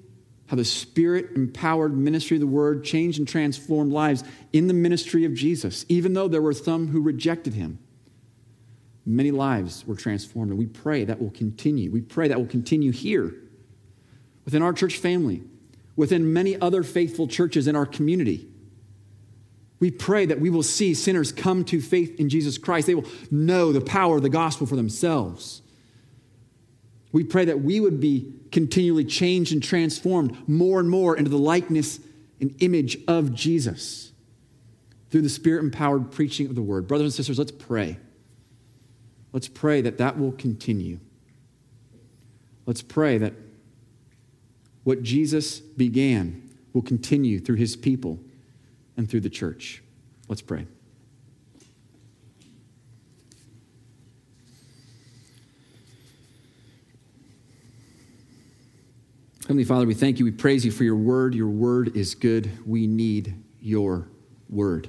how 0.46 0.56
the 0.56 0.64
Spirit 0.64 1.30
empowered 1.34 1.96
ministry 1.96 2.36
of 2.36 2.42
the 2.42 2.46
Word 2.46 2.84
changed 2.84 3.18
and 3.18 3.26
transformed 3.26 3.92
lives 3.92 4.22
in 4.52 4.66
the 4.66 4.74
ministry 4.74 5.24
of 5.24 5.34
Jesus, 5.34 5.84
even 5.88 6.12
though 6.12 6.28
there 6.28 6.42
were 6.42 6.52
some 6.52 6.88
who 6.88 7.00
rejected 7.00 7.54
him. 7.54 7.78
Many 9.04 9.30
lives 9.30 9.86
were 9.86 9.96
transformed, 9.96 10.50
and 10.50 10.58
we 10.58 10.66
pray 10.66 11.04
that 11.04 11.20
will 11.20 11.30
continue. 11.30 11.90
We 11.90 12.02
pray 12.02 12.28
that 12.28 12.38
will 12.38 12.46
continue 12.46 12.92
here 12.92 13.34
within 14.44 14.62
our 14.62 14.72
church 14.72 14.98
family, 14.98 15.42
within 15.96 16.32
many 16.32 16.60
other 16.60 16.82
faithful 16.82 17.26
churches 17.26 17.66
in 17.66 17.74
our 17.74 17.86
community. 17.86 18.46
We 19.80 19.90
pray 19.90 20.26
that 20.26 20.40
we 20.40 20.50
will 20.50 20.62
see 20.62 20.94
sinners 20.94 21.32
come 21.32 21.64
to 21.64 21.80
faith 21.80 22.20
in 22.20 22.28
Jesus 22.28 22.58
Christ. 22.58 22.86
They 22.86 22.94
will 22.94 23.08
know 23.32 23.72
the 23.72 23.80
power 23.80 24.16
of 24.16 24.22
the 24.22 24.28
gospel 24.28 24.66
for 24.66 24.76
themselves. 24.76 25.62
We 27.10 27.24
pray 27.24 27.44
that 27.46 27.60
we 27.60 27.80
would 27.80 27.98
be 27.98 28.32
continually 28.52 29.04
changed 29.04 29.52
and 29.52 29.62
transformed 29.62 30.48
more 30.48 30.78
and 30.78 30.88
more 30.88 31.16
into 31.16 31.30
the 31.30 31.38
likeness 31.38 31.98
and 32.40 32.54
image 32.60 32.98
of 33.08 33.34
Jesus 33.34 34.12
through 35.10 35.22
the 35.22 35.28
spirit 35.28 35.64
empowered 35.64 36.12
preaching 36.12 36.46
of 36.46 36.54
the 36.54 36.62
word. 36.62 36.86
Brothers 36.86 37.06
and 37.06 37.14
sisters, 37.14 37.38
let's 37.38 37.50
pray. 37.50 37.98
Let's 39.32 39.48
pray 39.48 39.80
that 39.80 39.98
that 39.98 40.18
will 40.18 40.32
continue. 40.32 41.00
Let's 42.66 42.82
pray 42.82 43.18
that 43.18 43.34
what 44.84 45.02
Jesus 45.02 45.58
began 45.60 46.50
will 46.72 46.82
continue 46.82 47.38
through 47.38 47.56
his 47.56 47.76
people 47.76 48.18
and 48.96 49.08
through 49.08 49.20
the 49.20 49.30
church. 49.30 49.82
Let's 50.28 50.42
pray. 50.42 50.66
Heavenly 59.42 59.64
Father, 59.64 59.86
we 59.86 59.94
thank 59.94 60.18
you. 60.18 60.24
We 60.24 60.30
praise 60.30 60.64
you 60.64 60.70
for 60.70 60.84
your 60.84 60.96
word. 60.96 61.34
Your 61.34 61.48
word 61.48 61.96
is 61.96 62.14
good. 62.14 62.50
We 62.66 62.86
need 62.86 63.34
your 63.60 64.08
word. 64.48 64.88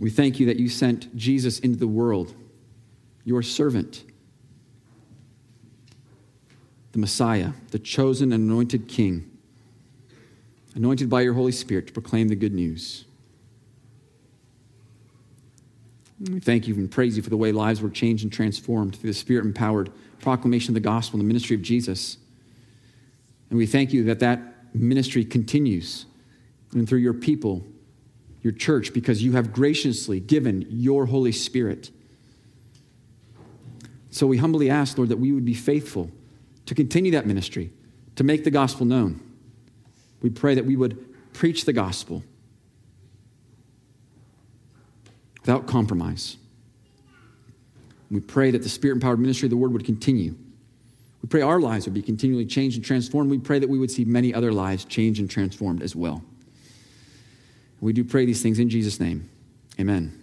We 0.00 0.10
thank 0.10 0.38
you 0.38 0.46
that 0.46 0.58
you 0.58 0.68
sent 0.68 1.14
Jesus 1.16 1.58
into 1.58 1.78
the 1.78 1.88
world, 1.88 2.34
your 3.24 3.42
servant, 3.42 4.04
the 6.92 6.98
Messiah, 6.98 7.52
the 7.70 7.78
chosen 7.78 8.32
and 8.32 8.48
anointed 8.48 8.88
King, 8.88 9.30
anointed 10.74 11.10
by 11.10 11.22
your 11.22 11.34
Holy 11.34 11.52
Spirit 11.52 11.88
to 11.88 11.92
proclaim 11.92 12.28
the 12.28 12.36
good 12.36 12.54
news. 12.54 13.04
We 16.20 16.40
thank 16.40 16.66
you 16.66 16.74
and 16.74 16.90
praise 16.90 17.16
you 17.16 17.22
for 17.22 17.30
the 17.30 17.36
way 17.36 17.52
lives 17.52 17.80
were 17.80 17.90
changed 17.90 18.24
and 18.24 18.32
transformed 18.32 18.96
through 18.96 19.10
the 19.10 19.14
Spirit 19.14 19.44
empowered 19.44 19.90
proclamation 20.20 20.70
of 20.70 20.74
the 20.74 20.80
gospel 20.80 21.18
and 21.18 21.24
the 21.24 21.28
ministry 21.28 21.54
of 21.54 21.62
Jesus. 21.62 22.18
And 23.50 23.58
we 23.58 23.66
thank 23.66 23.92
you 23.92 24.04
that 24.04 24.18
that 24.20 24.74
ministry 24.74 25.24
continues 25.24 26.06
and 26.72 26.88
through 26.88 26.98
your 26.98 27.14
people 27.14 27.64
your 28.42 28.52
church 28.52 28.92
because 28.92 29.22
you 29.22 29.32
have 29.32 29.52
graciously 29.52 30.20
given 30.20 30.66
your 30.70 31.06
Holy 31.06 31.32
Spirit. 31.32 31.90
So 34.10 34.26
we 34.26 34.36
humbly 34.38 34.70
ask, 34.70 34.96
Lord, 34.96 35.10
that 35.10 35.18
we 35.18 35.32
would 35.32 35.44
be 35.44 35.54
faithful 35.54 36.10
to 36.66 36.74
continue 36.74 37.12
that 37.12 37.26
ministry, 37.26 37.70
to 38.16 38.24
make 38.24 38.44
the 38.44 38.50
gospel 38.50 38.86
known. 38.86 39.20
We 40.22 40.30
pray 40.30 40.54
that 40.54 40.64
we 40.64 40.76
would 40.76 41.32
preach 41.32 41.64
the 41.64 41.72
gospel 41.72 42.22
without 45.40 45.66
compromise. 45.66 46.36
We 48.10 48.20
pray 48.20 48.50
that 48.50 48.62
the 48.62 48.68
spirit 48.68 48.94
empowered 48.94 49.20
ministry 49.20 49.46
of 49.46 49.50
the 49.50 49.56
word 49.56 49.72
would 49.72 49.84
continue 49.84 50.34
We 51.22 51.28
pray 51.28 51.42
our 51.42 51.60
lives 51.60 51.84
would 51.86 51.94
be 51.94 52.02
continually 52.02 52.46
changed 52.46 52.76
and 52.76 52.84
transformed. 52.84 53.30
We 53.30 53.38
pray 53.38 53.58
that 53.58 53.68
we 53.68 53.78
would 53.78 53.90
see 53.90 54.04
many 54.04 54.32
other 54.32 54.52
lives 54.52 54.84
changed 54.84 55.20
and 55.20 55.28
transformed 55.28 55.82
as 55.82 55.96
well. 55.96 56.22
We 57.80 57.92
do 57.92 58.04
pray 58.04 58.24
these 58.24 58.42
things 58.42 58.58
in 58.58 58.68
Jesus' 58.68 59.00
name. 59.00 59.28
Amen. 59.78 60.17